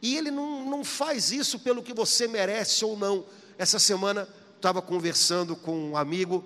E 0.00 0.16
ele 0.16 0.30
não, 0.30 0.64
não 0.64 0.84
faz 0.84 1.32
isso 1.32 1.58
pelo 1.58 1.82
que 1.82 1.92
você 1.92 2.28
merece 2.28 2.84
ou 2.84 2.96
não. 2.96 3.24
Essa 3.58 3.78
semana 3.78 4.28
estava 4.56 4.80
conversando 4.80 5.56
com 5.56 5.90
um 5.90 5.96
amigo 5.96 6.44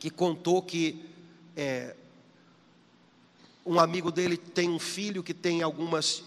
que 0.00 0.10
contou 0.10 0.62
que 0.62 1.04
é, 1.56 1.94
um 3.64 3.78
amigo 3.78 4.10
dele 4.10 4.36
tem 4.36 4.68
um 4.68 4.78
filho 4.78 5.22
que 5.22 5.34
tem 5.34 5.62
algumas 5.62 6.24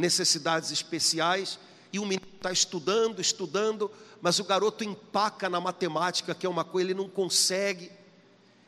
necessidades 0.00 0.70
especiais 0.72 1.58
e 1.92 1.98
o 1.98 2.06
menino 2.06 2.26
está 2.34 2.50
estudando, 2.50 3.20
estudando, 3.20 3.90
mas 4.20 4.38
o 4.38 4.44
garoto 4.44 4.84
empaca 4.84 5.48
na 5.48 5.60
matemática, 5.60 6.34
que 6.34 6.46
é 6.46 6.48
uma 6.48 6.64
coisa, 6.64 6.90
ele 6.90 6.98
não 6.98 7.08
consegue. 7.08 7.90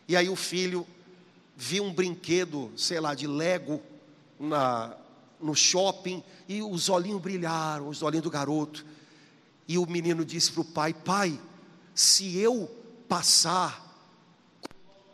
E 0.08 0.16
aí 0.16 0.28
o 0.28 0.36
filho 0.36 0.86
viu 1.56 1.84
um 1.84 1.92
brinquedo, 1.92 2.72
sei 2.76 3.00
lá, 3.00 3.14
de 3.14 3.26
Lego 3.26 3.80
na, 4.38 4.96
no 5.40 5.54
shopping 5.54 6.22
e 6.48 6.62
os 6.62 6.88
olhinhos 6.88 7.20
brilharam, 7.20 7.88
os 7.88 8.02
olhinhos 8.02 8.24
do 8.24 8.30
garoto. 8.30 8.84
E 9.68 9.78
o 9.78 9.86
menino 9.86 10.24
disse 10.24 10.52
para 10.52 10.60
o 10.62 10.64
pai: 10.64 10.92
Pai, 10.92 11.40
se 11.94 12.36
eu 12.38 12.70
passar 13.08 13.90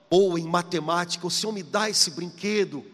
ou 0.09 0.39
em 0.39 0.45
matemática, 0.45 1.27
o 1.27 1.31
senhor 1.31 1.53
me 1.53 1.63
dá 1.63 1.91
esse 1.91 2.11
brinquedo? 2.11 2.85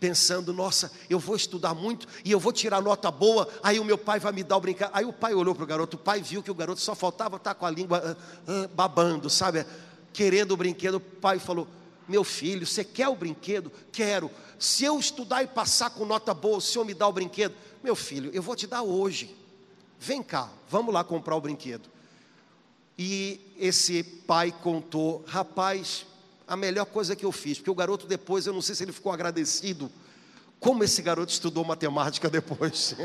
Pensando, 0.00 0.54
nossa, 0.54 0.90
eu 1.10 1.18
vou 1.18 1.36
estudar 1.36 1.74
muito 1.74 2.08
e 2.24 2.32
eu 2.32 2.40
vou 2.40 2.54
tirar 2.54 2.80
nota 2.80 3.10
boa, 3.10 3.46
aí 3.62 3.78
o 3.78 3.84
meu 3.84 3.98
pai 3.98 4.18
vai 4.18 4.32
me 4.32 4.42
dar 4.42 4.56
o 4.56 4.60
brinquedo. 4.60 4.88
Aí 4.94 5.04
o 5.04 5.12
pai 5.12 5.34
olhou 5.34 5.54
para 5.54 5.62
o 5.62 5.66
garoto, 5.66 5.98
o 5.98 6.00
pai 6.00 6.22
viu 6.22 6.42
que 6.42 6.50
o 6.50 6.54
garoto 6.54 6.80
só 6.80 6.94
faltava 6.94 7.36
estar 7.36 7.54
com 7.54 7.66
a 7.66 7.70
língua 7.70 8.02
ah, 8.02 8.42
ah, 8.48 8.70
babando, 8.74 9.28
sabe? 9.28 9.66
Querendo 10.10 10.52
o 10.52 10.56
brinquedo. 10.56 10.94
O 10.94 11.00
pai 11.00 11.38
falou: 11.38 11.68
Meu 12.08 12.24
filho, 12.24 12.66
você 12.66 12.82
quer 12.82 13.08
o 13.08 13.14
brinquedo? 13.14 13.70
Quero. 13.92 14.30
Se 14.58 14.84
eu 14.84 14.98
estudar 14.98 15.42
e 15.42 15.46
passar 15.46 15.90
com 15.90 16.06
nota 16.06 16.32
boa, 16.32 16.56
o 16.56 16.60
senhor 16.62 16.86
me 16.86 16.94
dá 16.94 17.06
o 17.06 17.12
brinquedo? 17.12 17.54
Meu 17.82 17.94
filho, 17.94 18.30
eu 18.32 18.42
vou 18.42 18.56
te 18.56 18.66
dar 18.66 18.80
hoje. 18.80 19.36
Vem 19.98 20.22
cá, 20.22 20.48
vamos 20.70 20.94
lá 20.94 21.04
comprar 21.04 21.36
o 21.36 21.40
brinquedo. 21.42 21.90
E 22.96 23.38
esse 23.58 24.02
pai 24.02 24.50
contou: 24.50 25.22
Rapaz, 25.26 26.06
a 26.50 26.56
melhor 26.56 26.84
coisa 26.86 27.14
que 27.14 27.24
eu 27.24 27.30
fiz, 27.30 27.58
porque 27.58 27.70
o 27.70 27.74
garoto 27.76 28.08
depois, 28.08 28.44
eu 28.44 28.52
não 28.52 28.60
sei 28.60 28.74
se 28.74 28.82
ele 28.82 28.90
ficou 28.90 29.12
agradecido, 29.12 29.88
como 30.58 30.82
esse 30.82 31.00
garoto 31.00 31.30
estudou 31.30 31.64
matemática 31.64 32.28
depois. 32.28 32.96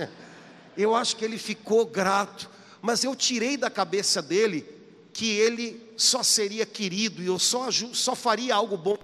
Eu 0.76 0.96
acho 0.96 1.16
que 1.16 1.24
ele 1.24 1.38
ficou 1.38 1.86
grato, 1.86 2.50
mas 2.82 3.04
eu 3.04 3.16
tirei 3.16 3.56
da 3.56 3.70
cabeça 3.70 4.20
dele 4.20 4.68
que 5.14 5.30
ele 5.30 5.80
só 5.96 6.24
seria 6.24 6.66
querido 6.66 7.22
e 7.22 7.28
eu 7.28 7.38
só, 7.38 7.70
só 7.72 8.16
faria 8.16 8.56
algo 8.56 8.76
bom 8.76 8.98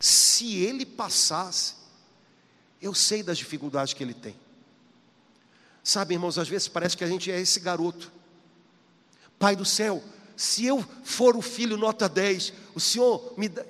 se 0.00 0.56
ele 0.56 0.84
passasse. 0.84 1.74
Eu 2.82 2.92
sei 2.92 3.22
das 3.22 3.38
dificuldades 3.38 3.94
que 3.94 4.02
ele 4.02 4.14
tem. 4.14 4.34
Sabe, 5.84 6.14
irmãos, 6.14 6.38
às 6.38 6.48
vezes 6.48 6.66
parece 6.66 6.96
que 6.96 7.04
a 7.04 7.06
gente 7.06 7.30
é 7.30 7.40
esse 7.40 7.60
garoto. 7.60 8.10
Pai 9.38 9.54
do 9.54 9.64
céu, 9.64 10.02
se 10.36 10.64
eu 10.66 10.84
for 11.04 11.36
o 11.36 11.42
filho 11.42 11.76
nota 11.76 12.08
10, 12.08 12.52
o 12.74 12.80
Senhor 12.80 13.34
me 13.36 13.48
dá. 13.48 13.64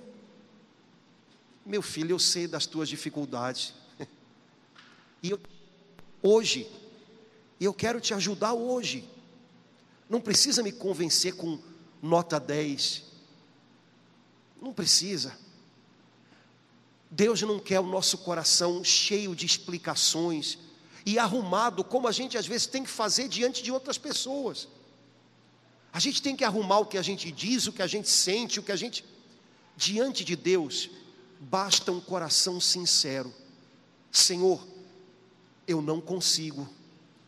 Meu 1.64 1.82
filho, 1.82 2.12
eu 2.12 2.18
sei 2.18 2.46
das 2.46 2.66
tuas 2.66 2.88
dificuldades. 2.88 3.74
E 5.22 5.30
eu, 5.30 5.40
hoje, 6.22 6.70
eu 7.58 7.72
quero 7.72 7.98
te 7.98 8.12
ajudar 8.12 8.52
hoje. 8.52 9.08
Não 10.06 10.20
precisa 10.20 10.62
me 10.62 10.70
convencer 10.70 11.34
com 11.34 11.58
nota 12.02 12.38
10. 12.38 13.04
Não 14.60 14.74
precisa. 14.74 15.38
Deus 17.10 17.40
não 17.40 17.58
quer 17.58 17.80
o 17.80 17.86
nosso 17.86 18.18
coração 18.18 18.84
cheio 18.84 19.34
de 19.34 19.46
explicações 19.46 20.58
e 21.06 21.18
arrumado, 21.18 21.84
como 21.84 22.08
a 22.08 22.12
gente 22.12 22.36
às 22.36 22.46
vezes 22.46 22.66
tem 22.66 22.82
que 22.82 22.90
fazer 22.90 23.28
diante 23.28 23.62
de 23.62 23.70
outras 23.72 23.96
pessoas. 23.96 24.68
A 25.94 26.00
gente 26.00 26.20
tem 26.20 26.34
que 26.34 26.42
arrumar 26.42 26.80
o 26.80 26.86
que 26.86 26.98
a 26.98 27.02
gente 27.02 27.30
diz, 27.30 27.68
o 27.68 27.72
que 27.72 27.80
a 27.80 27.86
gente 27.86 28.08
sente, 28.08 28.58
o 28.58 28.64
que 28.64 28.72
a 28.72 28.76
gente. 28.76 29.04
Diante 29.76 30.24
de 30.24 30.34
Deus, 30.34 30.90
basta 31.38 31.92
um 31.92 32.00
coração 32.00 32.60
sincero. 32.60 33.32
Senhor, 34.10 34.60
eu 35.68 35.80
não 35.80 36.00
consigo, 36.00 36.68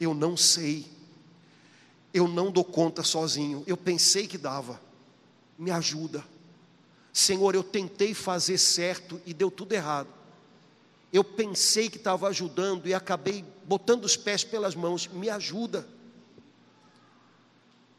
eu 0.00 0.12
não 0.12 0.36
sei, 0.36 0.84
eu 2.12 2.26
não 2.26 2.50
dou 2.50 2.64
conta 2.64 3.04
sozinho. 3.04 3.62
Eu 3.68 3.76
pensei 3.76 4.26
que 4.26 4.36
dava, 4.36 4.80
me 5.56 5.70
ajuda. 5.70 6.24
Senhor, 7.12 7.54
eu 7.54 7.62
tentei 7.62 8.14
fazer 8.14 8.58
certo 8.58 9.20
e 9.24 9.32
deu 9.32 9.48
tudo 9.48 9.74
errado. 9.74 10.08
Eu 11.12 11.22
pensei 11.22 11.88
que 11.88 11.98
estava 11.98 12.26
ajudando 12.26 12.88
e 12.88 12.94
acabei 12.94 13.44
botando 13.64 14.04
os 14.04 14.16
pés 14.16 14.42
pelas 14.42 14.74
mãos, 14.74 15.06
me 15.06 15.30
ajuda. 15.30 15.86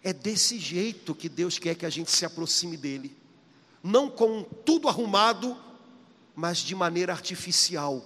É 0.08 0.14
desse 0.14 0.58
jeito 0.58 1.14
que 1.14 1.28
Deus 1.28 1.60
quer 1.60 1.76
que 1.76 1.86
a 1.86 1.90
gente 1.90 2.10
se 2.10 2.26
aproxime 2.26 2.78
dEle. 2.78 3.14
Não 3.84 4.10
com 4.10 4.42
tudo 4.42 4.88
arrumado, 4.88 5.62
mas 6.34 6.60
de 6.60 6.74
maneira 6.74 7.12
artificial. 7.12 8.06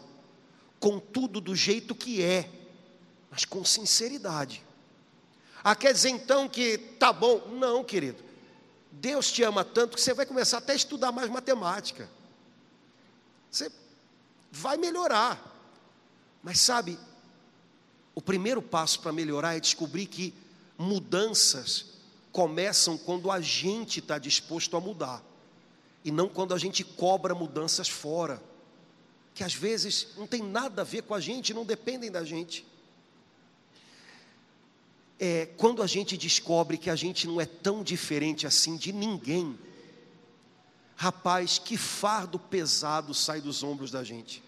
Com 0.80 0.98
tudo 0.98 1.40
do 1.40 1.56
jeito 1.56 1.94
que 1.94 2.24
é, 2.24 2.50
mas 3.30 3.46
com 3.46 3.64
sinceridade. 3.64 4.64
Ah, 5.64 5.76
quer 5.76 5.94
dizer 5.94 6.10
então 6.10 6.50
que 6.50 6.76
tá 6.76 7.14
bom? 7.14 7.50
Não, 7.60 7.84
querido. 7.84 8.24
Deus 8.92 9.32
te 9.32 9.44
ama 9.44 9.64
tanto 9.64 9.94
que 9.94 10.02
você 10.02 10.16
vai 10.16 10.26
começar 10.26 10.58
até 10.58 10.74
a 10.74 10.78
estudar 10.78 11.12
mais 11.12 11.30
matemática. 11.30 12.10
Você 13.52 13.72
vai 14.52 14.76
melhorar. 14.76 15.40
Mas 16.42 16.60
sabe, 16.62 16.98
o 18.16 18.22
primeiro 18.24 18.60
passo 18.60 19.02
para 19.02 19.14
melhorar 19.14 19.56
é 19.56 19.60
descobrir 19.60 20.08
que 20.08 20.34
mudanças 20.80 21.91
começam 22.32 22.98
quando 22.98 23.30
a 23.30 23.42
gente 23.42 24.00
está 24.00 24.18
disposto 24.18 24.78
a 24.78 24.82
mudar, 24.82 25.24
e 26.04 26.12
não 26.12 26.28
quando 26.28 26.54
a 26.54 26.58
gente 26.58 26.84
cobra 26.84 27.36
mudanças 27.36 27.88
fora, 27.88 28.42
que 29.34 29.44
às 29.44 29.54
vezes 29.54 30.08
não 30.18 30.28
tem 30.28 30.42
nada 30.42 30.82
a 30.82 30.86
ver 30.86 31.04
com 31.04 31.14
a 31.14 31.20
gente, 31.20 31.54
não 31.54 31.66
dependem 31.66 32.12
da 32.12 32.24
gente. 32.24 32.66
É, 35.20 35.46
quando 35.58 35.84
a 35.84 35.88
gente 35.88 36.18
descobre 36.18 36.78
que 36.78 36.90
a 36.90 36.96
gente 36.96 37.28
não 37.28 37.40
é 37.40 37.46
tão 37.46 37.84
diferente 37.84 38.48
assim 38.48 38.76
de 38.76 38.92
ninguém, 38.92 39.58
rapaz, 40.96 41.60
que 41.60 41.78
fardo 41.78 42.40
pesado 42.40 43.14
sai 43.14 43.40
dos 43.40 43.62
ombros 43.62 43.92
da 43.92 44.04
gente. 44.04 44.44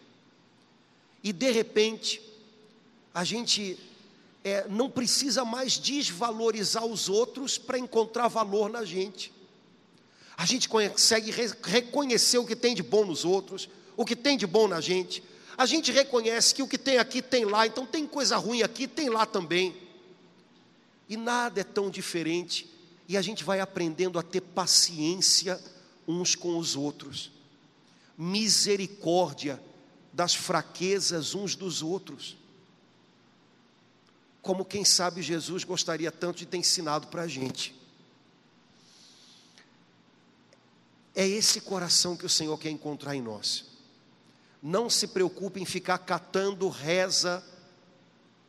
E 1.23 1.31
de 1.31 1.51
repente, 1.51 2.21
a 3.13 3.23
gente 3.23 3.79
é, 4.43 4.67
não 4.67 4.89
precisa 4.89 5.45
mais 5.45 5.79
desvalorizar 5.79 6.85
os 6.85 7.07
outros 7.07 7.57
para 7.57 7.79
encontrar 7.79 8.27
valor 8.27 8.69
na 8.69 8.83
gente. 8.83 9.31
A 10.35 10.45
gente 10.45 10.67
consegue 10.67 11.31
re 11.31 11.51
reconhecer 11.63 12.37
o 12.37 12.45
que 12.45 12.55
tem 12.55 12.75
de 12.75 12.83
bom 12.83 13.05
nos 13.05 13.23
outros, 13.23 13.69
o 13.95 14.03
que 14.03 14.15
tem 14.15 14.37
de 14.37 14.45
bom 14.45 14.67
na 14.67 14.81
gente. 14.81 15.23
A 15.57 15.65
gente 15.65 15.91
reconhece 15.91 16.53
que 16.53 16.63
o 16.63 16.67
que 16.67 16.77
tem 16.77 16.97
aqui 16.97 17.21
tem 17.21 17.45
lá, 17.45 17.65
então 17.67 17.85
tem 17.85 18.07
coisa 18.07 18.35
ruim 18.37 18.63
aqui, 18.63 18.87
tem 18.87 19.09
lá 19.09 19.25
também. 19.25 19.75
E 21.07 21.15
nada 21.15 21.61
é 21.61 21.63
tão 21.63 21.89
diferente, 21.89 22.67
e 23.07 23.15
a 23.15 23.21
gente 23.21 23.43
vai 23.43 23.59
aprendendo 23.59 24.17
a 24.17 24.23
ter 24.23 24.41
paciência 24.41 25.61
uns 26.07 26.35
com 26.35 26.57
os 26.57 26.75
outros. 26.75 27.31
misericórdia 28.17 29.61
das 30.11 30.35
fraquezas 30.35 31.33
uns 31.33 31.55
dos 31.55 31.81
outros. 31.81 32.37
Como 34.43 34.65
quem 34.65 34.83
sabe 34.83 35.21
Jesus 35.21 35.63
gostaria 35.63 36.11
tanto 36.11 36.39
de 36.39 36.45
ter 36.45 36.57
ensinado 36.57 37.07
para 37.07 37.23
a 37.23 37.27
gente. 37.27 37.73
É 41.15 41.25
esse 41.25 41.61
coração 41.61 42.17
que 42.17 42.25
o 42.25 42.29
Senhor 42.29 42.57
quer 42.59 42.69
encontrar 42.69 43.15
em 43.15 43.21
nós. 43.21 43.65
Não 44.61 44.89
se 44.89 45.07
preocupe 45.07 45.61
em 45.61 45.65
ficar 45.65 45.97
catando 45.99 46.67
reza 46.67 47.41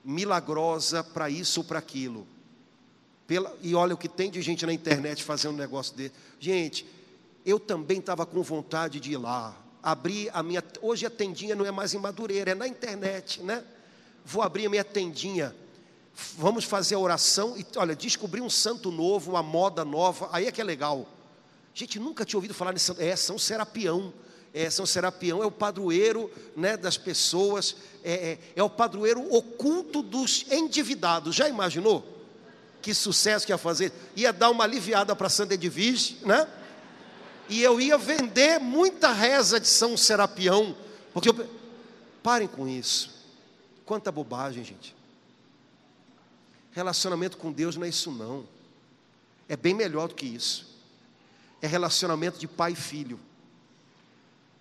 milagrosa 0.04 1.04
para 1.04 1.30
isso 1.30 1.60
ou 1.60 1.64
para 1.64 1.78
aquilo. 1.78 2.26
Pela, 3.26 3.56
e 3.62 3.74
olha 3.74 3.94
o 3.94 3.98
que 3.98 4.08
tem 4.08 4.30
de 4.30 4.42
gente 4.42 4.66
na 4.66 4.72
internet 4.72 5.22
fazendo 5.22 5.54
um 5.54 5.58
negócio 5.58 5.94
desse. 5.94 6.14
Gente, 6.40 6.84
eu 7.46 7.60
também 7.60 8.00
estava 8.00 8.26
com 8.26 8.42
vontade 8.42 8.98
de 8.98 9.12
ir 9.12 9.16
lá. 9.16 9.56
Abrir 9.80 10.28
a 10.34 10.42
minha. 10.42 10.62
Hoje 10.82 11.06
a 11.06 11.10
tendinha 11.10 11.54
não 11.54 11.64
é 11.64 11.70
mais 11.70 11.94
em 11.94 11.98
Madureira, 11.98 12.50
é 12.50 12.54
na 12.54 12.66
internet, 12.66 13.42
né? 13.42 13.64
Vou 14.24 14.42
abrir 14.42 14.66
a 14.66 14.70
minha 14.70 14.84
tendinha. 14.84 15.54
Vamos 16.36 16.64
fazer 16.64 16.94
a 16.94 16.98
oração 16.98 17.56
e, 17.56 17.66
olha, 17.76 17.96
descobrir 17.96 18.40
um 18.40 18.50
santo 18.50 18.90
novo, 18.90 19.32
uma 19.32 19.42
moda 19.42 19.84
nova, 19.84 20.28
aí 20.32 20.46
é 20.46 20.52
que 20.52 20.60
é 20.60 20.64
legal. 20.64 21.08
Gente, 21.74 21.98
nunca 21.98 22.24
tinha 22.24 22.38
ouvido 22.38 22.54
falar 22.54 22.72
nesse. 22.72 22.92
É 23.02 23.16
São 23.16 23.36
Serapião. 23.36 24.12
É, 24.52 24.70
São 24.70 24.86
Serapião 24.86 25.42
é 25.42 25.46
o 25.46 25.50
padroeiro 25.50 26.30
né, 26.56 26.76
das 26.76 26.96
pessoas, 26.96 27.74
é, 28.04 28.12
é, 28.12 28.38
é 28.54 28.62
o 28.62 28.70
padroeiro 28.70 29.34
oculto 29.34 30.00
dos 30.00 30.46
endividados. 30.48 31.34
Já 31.34 31.48
imaginou? 31.48 32.06
Que 32.80 32.94
sucesso 32.94 33.44
que 33.44 33.50
ia 33.50 33.58
fazer? 33.58 33.92
Ia 34.14 34.32
dar 34.32 34.50
uma 34.50 34.62
aliviada 34.62 35.16
para 35.16 35.28
Santa 35.28 35.54
Edvige, 35.54 36.18
né? 36.24 36.46
E 37.48 37.60
eu 37.60 37.80
ia 37.80 37.98
vender 37.98 38.60
muita 38.60 39.10
reza 39.10 39.58
de 39.58 39.66
São 39.66 39.96
Serapião, 39.96 40.76
porque 41.12 41.30
eu... 41.30 41.50
parem 42.22 42.46
com 42.46 42.68
isso. 42.68 43.10
Quanta 43.84 44.12
bobagem, 44.12 44.62
gente. 44.62 44.94
Relacionamento 46.74 47.36
com 47.36 47.52
Deus 47.52 47.76
não 47.76 47.84
é 47.84 47.88
isso 47.88 48.10
não. 48.10 48.44
É 49.48 49.56
bem 49.56 49.72
melhor 49.72 50.08
do 50.08 50.14
que 50.14 50.26
isso. 50.26 50.66
É 51.62 51.66
relacionamento 51.66 52.38
de 52.38 52.48
pai 52.48 52.72
e 52.72 52.76
filho. 52.76 53.18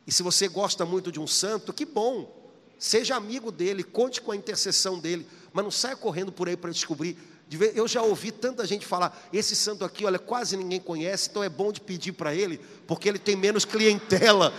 E 0.05 0.11
se 0.11 0.21
você 0.21 0.47
gosta 0.47 0.85
muito 0.85 1.11
de 1.11 1.19
um 1.19 1.25
santo, 1.25 1.73
que 1.73 1.85
bom. 1.85 2.31
Seja 2.77 3.15
amigo 3.15 3.51
dele, 3.51 3.83
conte 3.83 4.21
com 4.21 4.31
a 4.31 4.35
intercessão 4.35 4.99
dele, 4.99 5.25
mas 5.51 5.63
não 5.63 5.71
saia 5.71 5.95
correndo 5.95 6.31
por 6.31 6.47
aí 6.47 6.55
para 6.55 6.69
descobrir. 6.69 7.17
Eu 7.73 7.87
já 7.87 8.01
ouvi 8.01 8.31
tanta 8.31 8.65
gente 8.65 8.85
falar: 8.85 9.27
esse 9.31 9.55
santo 9.55 9.83
aqui, 9.85 10.05
olha, 10.05 10.19
quase 10.19 10.55
ninguém 10.57 10.79
conhece, 10.79 11.29
então 11.29 11.43
é 11.43 11.49
bom 11.49 11.71
de 11.71 11.81
pedir 11.81 12.11
para 12.11 12.35
ele, 12.35 12.59
porque 12.85 13.07
ele 13.07 13.19
tem 13.19 13.35
menos 13.35 13.63
clientela, 13.63 14.53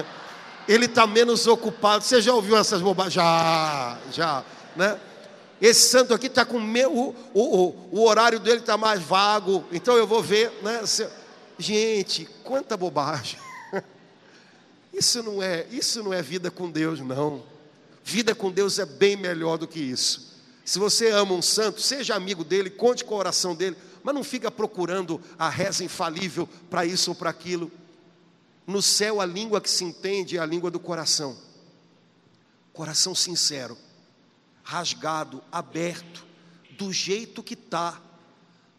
ele 0.68 0.86
está 0.86 1.06
menos 1.06 1.46
ocupado. 1.46 2.04
Você 2.04 2.22
já 2.22 2.32
ouviu 2.32 2.56
essas 2.56 2.80
bobagens? 2.80 3.14
Já, 3.14 3.98
já, 4.12 4.44
né? 4.76 5.00
Esse 5.60 5.88
santo 5.88 6.12
aqui 6.12 6.26
está 6.26 6.44
com 6.44 6.60
meu, 6.60 6.92
o, 6.92 7.14
o, 7.34 7.88
o 7.92 8.04
horário 8.04 8.38
dele 8.38 8.60
está 8.60 8.76
mais 8.76 9.02
vago, 9.02 9.64
então 9.72 9.96
eu 9.96 10.06
vou 10.06 10.22
ver, 10.22 10.52
né? 10.62 10.82
Gente, 11.58 12.28
quanta 12.44 12.76
bobagem. 12.76 13.40
Isso 14.92 15.22
não 15.22 15.42
é, 15.42 15.66
isso 15.70 16.02
não 16.02 16.12
é 16.12 16.22
vida 16.22 16.50
com 16.50 16.70
Deus, 16.70 17.00
não. 17.00 17.42
Vida 18.04 18.34
com 18.34 18.50
Deus 18.50 18.78
é 18.78 18.86
bem 18.86 19.16
melhor 19.16 19.58
do 19.58 19.66
que 19.66 19.80
isso. 19.80 20.36
Se 20.64 20.78
você 20.78 21.10
ama 21.10 21.34
um 21.34 21.42
santo, 21.42 21.80
seja 21.80 22.14
amigo 22.14 22.44
dele, 22.44 22.70
conte 22.70 23.04
com 23.04 23.14
a 23.14 23.18
oração 23.18 23.54
dele, 23.54 23.76
mas 24.02 24.14
não 24.14 24.22
fica 24.22 24.50
procurando 24.50 25.20
a 25.38 25.48
reza 25.48 25.84
infalível 25.84 26.48
para 26.70 26.86
isso 26.86 27.10
ou 27.10 27.14
para 27.14 27.30
aquilo. 27.30 27.70
No 28.66 28.80
céu, 28.80 29.20
a 29.20 29.26
língua 29.26 29.60
que 29.60 29.68
se 29.68 29.84
entende 29.84 30.36
é 30.36 30.40
a 30.40 30.46
língua 30.46 30.70
do 30.70 30.80
coração. 30.80 31.36
Coração 32.72 33.14
sincero, 33.14 33.76
rasgado, 34.66 35.40
aberto, 35.52 36.26
do 36.76 36.92
jeito 36.92 37.40
que 37.40 37.54
está, 37.54 38.02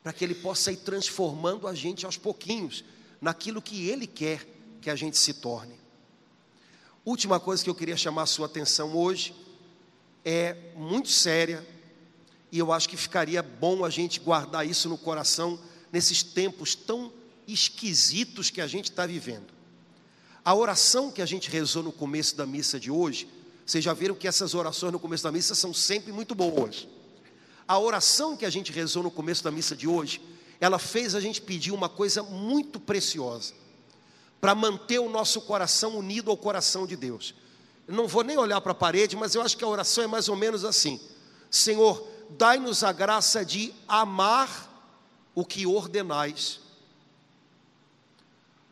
para 0.04 0.12
que 0.12 0.22
ele 0.22 0.36
possa 0.36 0.70
ir 0.70 0.78
transformando 0.78 1.66
a 1.66 1.74
gente 1.74 2.06
aos 2.06 2.18
pouquinhos 2.18 2.84
naquilo 3.22 3.62
que 3.62 3.88
ele 3.88 4.06
quer 4.06 4.46
que 4.82 4.90
a 4.90 4.96
gente 4.98 5.18
se 5.18 5.36
torne. 5.36 5.80
Última 7.06 7.40
coisa 7.40 7.64
que 7.64 7.70
eu 7.70 7.76
queria 7.76 7.96
chamar 7.96 8.24
a 8.24 8.26
sua 8.26 8.48
atenção 8.48 8.94
hoje 8.98 9.34
é 10.26 10.58
muito 10.76 11.08
séria 11.08 11.66
e 12.52 12.60
eu 12.60 12.74
acho 12.74 12.90
que 12.90 12.98
ficaria 12.98 13.42
bom 13.42 13.86
a 13.86 13.90
gente 13.90 14.20
guardar 14.20 14.68
isso 14.68 14.90
no 14.90 14.98
coração 14.98 15.58
nesses 15.90 16.22
tempos 16.22 16.76
tão 16.76 17.14
esquisitos 17.48 18.50
que 18.50 18.60
a 18.60 18.68
gente 18.68 18.92
está 18.92 19.06
vivendo. 19.06 19.54
A 20.44 20.54
oração 20.54 21.14
que 21.14 21.22
a 21.22 21.26
gente 21.26 21.50
rezou 21.50 21.82
no 21.82 21.94
começo 21.94 22.36
da 22.36 22.46
missa 22.46 22.78
de 22.78 22.92
hoje, 22.92 23.37
vocês 23.68 23.84
já 23.84 23.93
viram 23.93 24.15
que 24.15 24.30
essas 24.30 24.55
orações 24.55 24.93
no 24.93 24.99
começo 24.99 25.26
da 25.26 25.32
missa 25.32 25.53
são 25.53 25.74
sempre 25.74 26.13
muito 26.13 26.34
boas. 26.34 26.88
A 27.68 27.78
oração 27.78 28.38
que 28.38 28.45
a 28.45 28.49
gente 28.49 28.72
rezou 28.72 29.03
no 29.03 29.11
começo 29.11 29.43
da 29.43 29.51
missa 29.51 29.76
de 29.76 29.86
hoje, 29.86 30.22
ela 30.57 30.80
fez 30.80 31.13
a 31.13 31.20
gente 31.20 31.41
pedir 31.41 31.74
uma 31.74 31.89
coisa 31.89 32.24
muito 32.24 32.80
preciosa 32.80 33.53
para 34.39 34.55
manter 34.55 34.99
o 34.99 35.09
nosso 35.09 35.41
coração 35.41 35.97
unido 35.97 36.32
ao 36.32 36.38
coração 36.38 36.88
de 36.88 36.95
Deus. 36.95 37.36
Eu 37.86 37.93
não 37.93 38.07
vou 38.07 38.24
nem 38.24 38.38
olhar 38.38 38.61
para 38.61 38.72
a 38.72 38.76
parede, 38.76 39.18
mas 39.18 39.36
eu 39.36 39.41
acho 39.41 39.57
que 39.57 39.65
a 39.65 39.68
oração 39.68 40.01
é 40.01 40.07
mais 40.07 40.30
ou 40.30 40.38
menos 40.38 40.63
assim: 40.63 40.97
Senhor, 41.51 42.07
dai-nos 42.30 42.86
a 42.86 42.93
graça 42.93 43.43
de 43.43 43.74
amar 43.86 44.65
o 45.36 45.43
que 45.43 45.68
ordenais, 45.68 46.61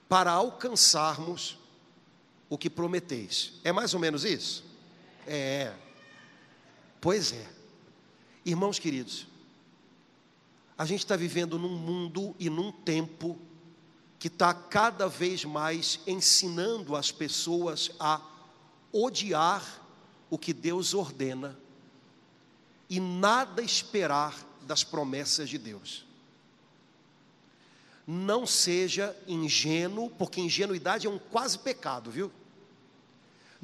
para 0.07 0.31
alcançarmos 0.31 1.57
o 2.49 2.57
que 2.57 2.69
prometeis. 2.69 3.55
É 3.61 3.73
mais 3.73 3.93
ou 3.93 3.99
menos 3.99 4.23
isso? 4.23 4.64
É. 5.25 5.73
Pois 7.01 7.31
é. 7.31 7.47
Irmãos 8.43 8.77
queridos, 8.77 9.27
a 10.77 10.85
gente 10.85 10.99
está 10.99 11.15
vivendo 11.15 11.57
num 11.57 11.77
mundo 11.77 12.35
e 12.37 12.49
num 12.49 12.71
tempo 12.71 13.37
que 14.19 14.27
está 14.27 14.53
cada 14.53 15.07
vez 15.07 15.43
mais 15.45 15.99
ensinando 16.05 16.95
as 16.95 17.11
pessoas 17.11 17.91
a 17.99 18.21
odiar 18.91 19.81
o 20.29 20.37
que 20.37 20.53
Deus 20.53 20.93
ordena 20.93 21.57
e 22.89 22.99
nada 22.99 23.61
esperar 23.61 24.35
das 24.61 24.83
promessas 24.83 25.49
de 25.49 25.57
Deus. 25.57 26.05
Não 28.07 28.45
seja 28.45 29.15
ingênuo, 29.27 30.09
porque 30.11 30.39
ingenuidade 30.39 31.07
é 31.07 31.09
um 31.09 31.17
quase 31.17 31.57
pecado, 31.57 32.11
viu? 32.11 32.31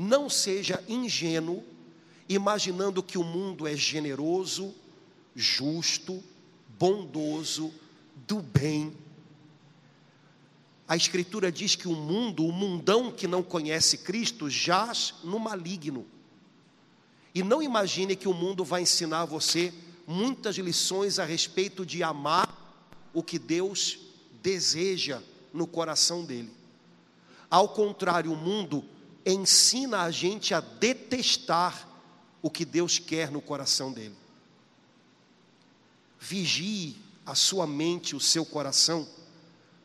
Não 0.02 0.30
seja 0.30 0.84
ingênuo 0.88 1.64
imaginando 2.28 3.04
que 3.04 3.18
o 3.18 3.24
mundo 3.24 3.68
é 3.68 3.76
generoso, 3.76 4.74
justo, 5.36 6.24
bondoso, 6.80 7.74
do 8.28 8.42
bem 8.42 8.96
a 10.92 10.96
Escritura 10.98 11.50
diz 11.50 11.74
que 11.74 11.88
o 11.88 11.96
mundo, 11.96 12.46
o 12.46 12.52
mundão 12.52 13.14
que 13.14 13.26
não 13.26 13.42
conhece 13.42 14.00
Cristo, 14.00 14.50
jaz 14.50 15.14
no 15.24 15.40
maligno. 15.40 16.06
E 17.34 17.42
não 17.42 17.64
imagine 17.64 18.14
que 18.14 18.28
o 18.28 18.34
mundo 18.34 18.66
vai 18.66 18.82
ensinar 18.82 19.24
você 19.24 19.74
muitas 20.06 20.58
lições 20.58 21.18
a 21.18 21.24
respeito 21.24 21.86
de 21.86 22.04
amar 22.04 22.86
o 23.14 23.24
que 23.24 23.40
Deus 23.40 24.00
deseja 24.44 25.22
no 25.54 25.66
coração 25.66 26.26
dele. 26.26 26.52
Ao 27.50 27.70
contrário, 27.70 28.34
o 28.34 28.36
mundo 28.36 28.84
ensina 29.26 30.02
a 30.02 30.12
gente 30.12 30.54
a 30.54 30.60
detestar 30.60 31.88
o 32.42 32.50
que 32.50 32.66
Deus 32.66 33.00
quer 33.00 33.32
no 33.32 33.42
coração 33.42 33.92
dele. 33.92 34.16
Vigie 36.20 36.98
a 37.26 37.36
sua 37.36 37.66
mente, 37.68 38.16
o 38.16 38.20
seu 38.20 38.46
coração 38.46 39.08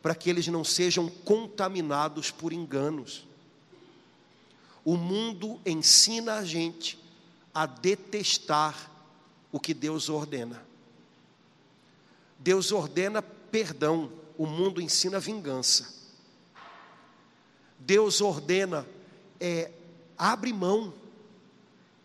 para 0.07 0.15
que 0.15 0.31
eles 0.31 0.47
não 0.47 0.63
sejam 0.63 1.09
contaminados 1.09 2.31
por 2.31 2.53
enganos. 2.53 3.27
O 4.85 4.97
mundo 4.97 5.61
ensina 5.67 6.35
a 6.35 6.45
gente 6.45 6.97
a 7.53 7.67
detestar 7.67 8.89
o 9.51 9.59
que 9.59 9.75
Deus 9.75 10.09
ordena. 10.09 10.65
Deus 12.39 12.71
ordena 12.71 13.21
perdão, 13.21 14.13
o 14.39 14.47
mundo 14.47 14.81
ensina 14.81 15.19
vingança. 15.19 15.93
Deus 17.81 18.21
ordena 18.21 18.87
é, 19.41 19.71
abre 20.17 20.53
mão 20.53 20.93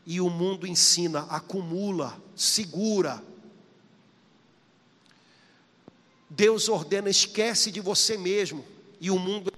e 0.05 0.19
o 0.19 0.29
mundo 0.29 0.67
ensina 0.67 1.21
acumula, 1.29 2.21
segura, 2.35 3.23
Deus 6.33 6.69
ordena, 6.69 7.09
esquece 7.09 7.69
de 7.69 7.81
você 7.81 8.17
mesmo, 8.17 8.65
e 9.01 9.11
o 9.11 9.19
mundo 9.19 9.51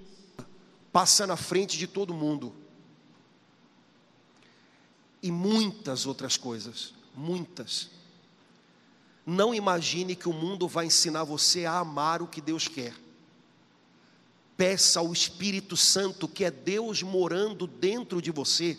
passa 0.92 1.28
na 1.28 1.38
frente 1.38 1.78
de 1.78 1.86
todo 1.86 2.16
mundo. 2.16 2.52
E 5.22 5.32
muitas 5.32 6.08
outras 6.08 6.36
coisas, 6.36 6.96
muitas. 7.16 7.92
Não 9.24 9.54
imagine 9.54 10.16
que 10.16 10.28
o 10.28 10.34
mundo 10.34 10.68
vai 10.68 10.88
ensinar 10.88 11.24
você 11.24 11.64
a 11.66 11.78
amar 11.78 12.24
o 12.24 12.28
que 12.28 12.42
Deus 12.42 12.68
quer. 12.68 12.96
Peça 14.56 15.00
ao 15.00 15.12
Espírito 15.12 15.76
Santo, 15.76 16.28
que 16.28 16.46
é 16.46 16.52
Deus 16.52 17.02
morando 17.02 17.66
dentro 17.66 18.22
de 18.22 18.32
você, 18.32 18.78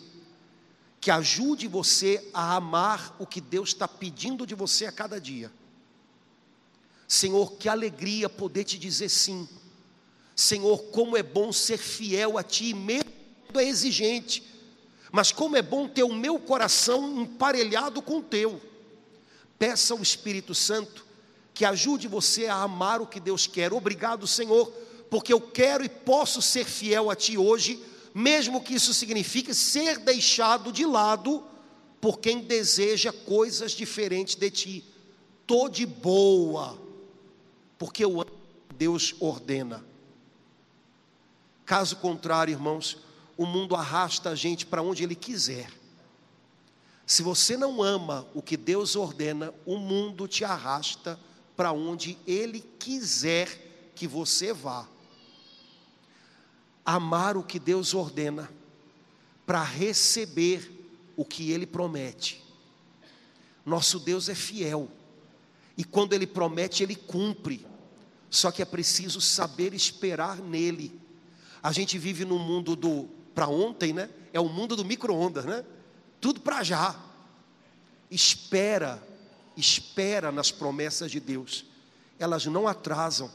que 1.01 1.11
ajude 1.11 1.67
você 1.67 2.29
a 2.33 2.55
amar 2.55 3.15
o 3.19 3.27
que 3.27 3.41
Deus 3.41 3.69
está 3.69 3.87
pedindo 3.87 4.45
de 4.45 4.55
você 4.55 4.85
a 4.85 4.91
cada 4.91 5.19
dia. 5.19 5.51
Senhor, 7.07 7.53
que 7.53 7.69
alegria 7.69 8.29
poder 8.29 8.63
te 8.63 8.77
dizer 8.77 9.09
sim. 9.09 9.47
Senhor, 10.35 10.77
como 10.85 11.15
é 11.15 11.23
bom 11.23 11.51
ser 11.51 11.77
fiel 11.77 12.37
a 12.37 12.43
Ti, 12.43 12.73
mesmo 12.73 13.11
é 13.53 13.63
exigente, 13.63 14.43
mas 15.11 15.31
como 15.31 15.55
é 15.55 15.61
bom 15.61 15.87
ter 15.87 16.03
o 16.03 16.13
meu 16.13 16.39
coração 16.39 17.21
emparelhado 17.21 18.01
com 18.01 18.17
o 18.17 18.23
teu. 18.23 18.61
Peça 19.57 19.93
ao 19.93 20.01
Espírito 20.01 20.53
Santo 20.53 21.05
que 21.53 21.63
ajude 21.63 22.07
você 22.07 22.47
a 22.47 22.55
amar 22.55 23.01
o 23.01 23.07
que 23.07 23.19
Deus 23.19 23.47
quer. 23.47 23.71
Obrigado, 23.71 24.27
Senhor, 24.27 24.69
porque 25.15 25.31
eu 25.31 25.39
quero 25.39 25.81
e 25.81 25.87
posso 25.87 26.41
ser 26.41 26.65
fiel 26.65 27.09
a 27.09 27.15
Ti 27.15 27.37
hoje, 27.37 27.81
mesmo 28.13 28.61
que 28.61 28.73
isso 28.75 28.93
signifique 28.93 29.53
ser 29.53 29.97
deixado 29.97 30.73
de 30.73 30.85
lado 30.85 31.41
por 32.01 32.19
quem 32.19 32.41
deseja 32.41 33.13
coisas 33.13 33.71
diferentes 33.71 34.35
de 34.35 34.51
Ti. 34.51 34.83
Tô 35.47 35.69
de 35.69 35.85
boa, 35.85 36.77
porque 37.77 38.03
eu 38.03 38.19
amo 38.19 38.29
Deus 38.77 39.15
ordena. 39.21 39.85
Caso 41.65 41.95
contrário, 41.95 42.51
irmãos, 42.51 42.97
o 43.37 43.45
mundo 43.45 43.73
arrasta 43.73 44.31
a 44.31 44.35
gente 44.35 44.65
para 44.65 44.81
onde 44.81 45.01
ele 45.01 45.15
quiser. 45.15 45.71
Se 47.07 47.23
você 47.23 47.55
não 47.55 47.81
ama 47.81 48.27
o 48.33 48.41
que 48.41 48.57
Deus 48.57 48.97
ordena, 48.97 49.53
o 49.65 49.77
mundo 49.77 50.27
te 50.27 50.43
arrasta 50.43 51.17
para 51.55 51.71
onde 51.71 52.17
ele 52.27 52.59
quiser 52.77 53.93
que 53.95 54.05
você 54.05 54.51
vá. 54.51 54.89
Amar 56.85 57.35
o 57.35 57.43
que 57.43 57.59
Deus 57.59 57.93
ordena 57.93 58.49
para 59.45 59.63
receber 59.63 60.71
o 61.15 61.25
que 61.25 61.51
ele 61.51 61.65
promete. 61.65 62.43
Nosso 63.65 63.99
Deus 63.99 64.29
é 64.29 64.35
fiel. 64.35 64.89
E 65.77 65.83
quando 65.83 66.13
ele 66.13 66.27
promete, 66.27 66.83
ele 66.83 66.95
cumpre. 66.95 67.65
Só 68.29 68.51
que 68.51 68.61
é 68.61 68.65
preciso 68.65 69.19
saber 69.19 69.73
esperar 69.73 70.37
nele. 70.37 70.99
A 71.63 71.71
gente 71.71 71.97
vive 71.97 72.25
num 72.25 72.39
mundo 72.39 72.75
do 72.75 73.09
para 73.33 73.47
ontem, 73.47 73.91
né? 73.91 74.09
É 74.31 74.39
o 74.39 74.47
mundo 74.47 74.75
do 74.75 74.85
micro-ondas, 74.85 75.43
né? 75.43 75.65
Tudo 76.21 76.39
para 76.39 76.63
já. 76.63 76.95
Espera, 78.09 79.01
espera 79.57 80.31
nas 80.31 80.51
promessas 80.51 81.11
de 81.11 81.19
Deus. 81.19 81.65
Elas 82.17 82.45
não 82.45 82.67
atrasam, 82.67 83.29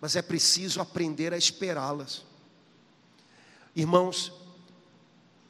mas 0.00 0.16
é 0.16 0.22
preciso 0.22 0.80
aprender 0.80 1.34
a 1.34 1.36
esperá-las. 1.36 2.22
Irmãos, 3.76 4.32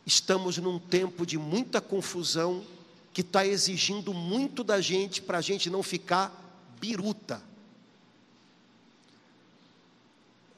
estamos 0.07 0.57
num 0.57 0.79
tempo 0.79 1.27
de 1.27 1.37
muita 1.37 1.81
confusão 1.81 2.65
que 3.13 3.21
está 3.21 3.47
exigindo 3.47 4.15
muito 4.15 4.65
da 4.65 4.81
gente 4.81 5.21
para 5.21 5.39
a 5.39 5.41
gente 5.43 5.69
não 5.69 5.83
ficar 5.83 6.33
biruta. 6.81 7.43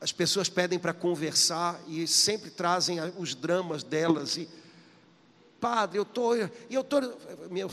As 0.01 0.13
pessoas 0.13 0.49
pedem 0.49 0.79
para 0.79 0.93
conversar 0.93 1.81
e 1.89 2.07
sempre 2.07 2.51
trazem 2.51 2.99
os 3.19 3.35
dramas 3.35 3.83
delas 3.83 4.37
e 4.37 4.49
padre, 5.61 5.99
eu 5.99 6.05
tô, 6.05 6.35
eu 6.35 6.85
tô, 6.85 7.01
meu, 7.51 7.71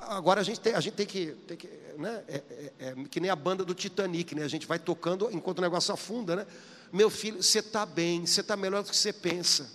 agora 0.00 0.40
a 0.40 0.44
gente 0.44 0.58
tem, 0.58 0.74
a 0.74 0.80
gente 0.80 0.94
tem 0.94 1.06
que, 1.06 1.26
tem 1.46 1.56
que 1.56 1.68
né, 1.98 2.24
é, 2.26 2.34
é, 2.34 2.72
é, 2.80 2.94
que 3.08 3.20
nem 3.20 3.30
a 3.30 3.36
banda 3.36 3.64
do 3.64 3.74
Titanic, 3.74 4.34
né? 4.34 4.42
A 4.42 4.48
gente 4.48 4.66
vai 4.66 4.78
tocando 4.78 5.30
enquanto 5.30 5.58
o 5.58 5.62
negócio 5.62 5.92
afunda, 5.94 6.34
né? 6.34 6.46
Meu 6.92 7.08
filho, 7.08 7.42
você 7.42 7.60
está 7.60 7.86
bem, 7.86 8.26
você 8.26 8.40
está 8.40 8.56
melhor 8.56 8.82
do 8.82 8.90
que 8.90 8.96
você 8.96 9.12
pensa. 9.12 9.70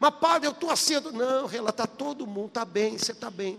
Mas 0.00 0.14
padre, 0.14 0.48
eu 0.48 0.52
estou 0.52 0.70
assim, 0.70 0.94
não, 1.12 1.46
relata 1.46 1.86
todo 1.86 2.26
mundo 2.26 2.48
está 2.48 2.64
bem, 2.64 2.96
você 2.96 3.12
está 3.12 3.30
bem. 3.30 3.58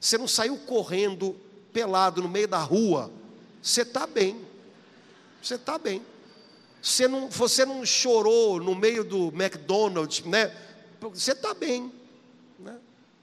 Você 0.00 0.18
não 0.18 0.26
saiu 0.26 0.56
correndo 0.58 1.36
pelado 1.72 2.22
no 2.22 2.28
meio 2.28 2.48
da 2.48 2.58
rua, 2.58 3.10
você 3.62 3.82
está 3.82 4.06
bem, 4.06 4.44
você 5.40 5.54
está 5.54 5.78
bem. 5.78 6.04
Você 6.82 7.06
não, 7.06 7.28
você 7.28 7.64
não 7.64 7.86
chorou 7.86 8.60
no 8.60 8.74
meio 8.74 9.04
do 9.04 9.28
McDonald's, 9.28 10.24
né? 10.24 10.52
Você 11.00 11.30
está 11.30 11.54
bem. 11.54 11.92
Né? 12.58 12.76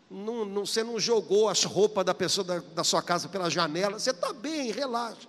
Não, 0.10 0.46
não, 0.46 0.66
você 0.66 0.82
não 0.82 0.98
jogou 0.98 1.50
as 1.50 1.66
roupas 1.66 2.06
da 2.06 2.14
pessoa 2.14 2.46
da, 2.46 2.60
da 2.60 2.84
sua 2.86 3.02
casa 3.02 3.28
pela 3.28 3.50
janela. 3.50 4.00
Você 4.00 4.12
está 4.12 4.32
bem, 4.32 4.72
relaxa. 4.72 5.28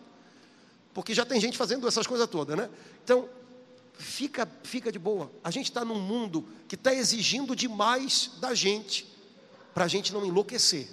Porque 0.93 1.15
já 1.15 1.25
tem 1.25 1.41
gente 1.41 1.57
fazendo 1.57 1.87
essas 1.87 2.07
coisas 2.07 2.29
todas, 2.29 2.57
né? 2.57 2.69
Então, 3.05 3.29
fica, 3.99 4.49
fica 4.63 4.91
de 4.91 4.99
boa. 4.99 5.31
A 5.43 5.51
gente 5.51 5.67
está 5.67 5.85
num 5.85 6.01
mundo 6.01 6.47
que 6.67 6.75
está 6.75 6.95
exigindo 6.95 7.55
demais 7.55 8.33
da 8.41 8.55
gente, 8.55 9.07
para 9.73 9.85
a 9.85 9.89
gente 9.89 10.13
não 10.13 10.25
enlouquecer. 10.25 10.89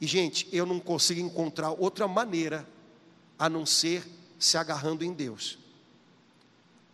E, 0.00 0.06
gente, 0.06 0.48
eu 0.50 0.64
não 0.64 0.80
consigo 0.80 1.20
encontrar 1.20 1.70
outra 1.70 2.08
maneira 2.08 2.66
a 3.38 3.48
não 3.48 3.66
ser 3.66 4.02
se 4.38 4.56
agarrando 4.56 5.04
em 5.04 5.12
Deus 5.12 5.60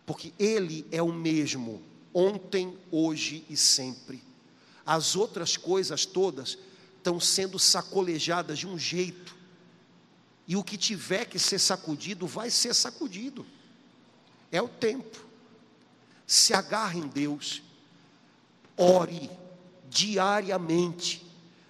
porque 0.07 0.33
Ele 0.39 0.87
é 0.89 1.01
o 1.01 1.11
mesmo, 1.11 1.83
ontem, 2.13 2.77
hoje 2.89 3.43
e 3.49 3.57
sempre. 3.57 4.23
As 4.85 5.17
outras 5.17 5.57
coisas 5.57 6.05
todas 6.05 6.57
estão 6.95 7.19
sendo 7.19 7.59
sacolejadas 7.59 8.57
de 8.57 8.65
um 8.65 8.79
jeito, 8.79 9.35
e 10.47 10.55
o 10.55 10.63
que 10.63 10.77
tiver 10.77 11.25
que 11.25 11.37
ser 11.37 11.59
sacudido, 11.59 12.25
vai 12.25 12.49
ser 12.49 12.73
sacudido. 12.73 13.45
É 14.51 14.61
o 14.61 14.67
tempo. 14.67 15.17
Se 16.25 16.53
agarre 16.53 16.99
em 16.99 17.07
Deus, 17.07 17.61
ore 18.77 19.29
diariamente, 19.89 21.25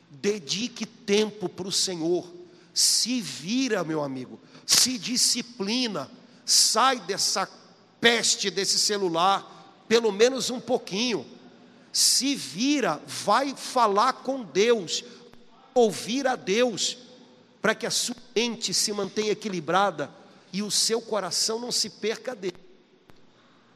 dedique 0.10 0.86
tempo 0.86 1.48
para 1.50 1.68
o 1.68 1.72
Senhor, 1.72 2.32
se 2.74 3.22
vira, 3.22 3.84
meu 3.84 4.04
amigo, 4.04 4.40
se 4.66 4.98
disciplina, 4.98 6.10
sai 6.46 7.00
dessa 7.00 7.50
peste 8.00 8.52
desse 8.52 8.78
celular, 8.78 9.84
pelo 9.88 10.12
menos 10.12 10.50
um 10.50 10.60
pouquinho. 10.60 11.26
Se 11.92 12.36
vira, 12.36 13.02
vai 13.08 13.56
falar 13.56 14.14
com 14.14 14.44
Deus, 14.44 15.04
ouvir 15.74 16.28
a 16.28 16.36
Deus, 16.36 16.98
para 17.68 17.76
que 17.76 17.86
a 17.86 17.92
sua 17.92 18.16
mente 18.34 18.74
se 18.74 18.94
mantenha 18.94 19.34
equilibrada 19.34 20.10
e 20.54 20.64
o 20.64 20.72
seu 20.72 21.02
coração 21.02 21.60
não 21.60 21.70
se 21.70 21.90
perca 21.90 22.34
dele. 22.34 22.56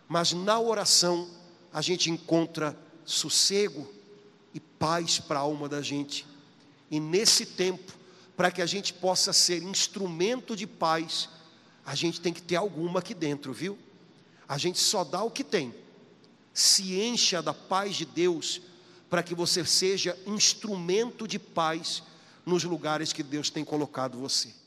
Mas 0.08 0.32
na 0.32 0.58
oração 0.58 1.30
a 1.74 1.82
gente 1.82 2.10
encontra 2.10 2.74
sossego 3.04 3.94
e 4.54 4.62
paz 4.62 5.20
para 5.20 5.40
a 5.40 5.42
alma 5.42 5.68
da 5.68 5.82
gente. 5.82 6.26
E 6.90 7.02
nesse 7.02 7.46
tempo, 7.46 7.92
para 8.38 8.50
que 8.50 8.62
a 8.62 8.66
gente 8.66 8.94
possa 8.94 9.34
ser 9.34 9.62
instrumento 9.62 10.56
de 10.56 10.66
paz, 10.66 11.28
a 11.86 11.94
gente 11.94 12.22
tem 12.22 12.32
que 12.32 12.42
ter 12.42 12.56
alguma 12.56 13.02
aqui 13.02 13.14
dentro, 13.14 13.52
viu? 13.52 13.78
A 14.48 14.58
gente 14.58 14.80
só 14.80 15.04
dá 15.04 15.22
o 15.22 15.30
que 15.30 15.44
tem. 15.44 15.76
Se 16.54 16.98
encha 16.98 17.42
da 17.42 17.54
paz 17.54 17.98
de 17.98 18.06
Deus, 18.06 18.62
para 19.10 19.22
que 19.22 19.36
você 19.36 19.66
seja 19.66 20.18
instrumento 20.26 21.28
de 21.28 21.38
paz 21.38 22.04
nos 22.46 22.64
lugares 22.64 23.14
que 23.14 23.24
Deus 23.24 23.50
tem 23.50 23.64
colocado 23.64 24.18
você. 24.18 24.61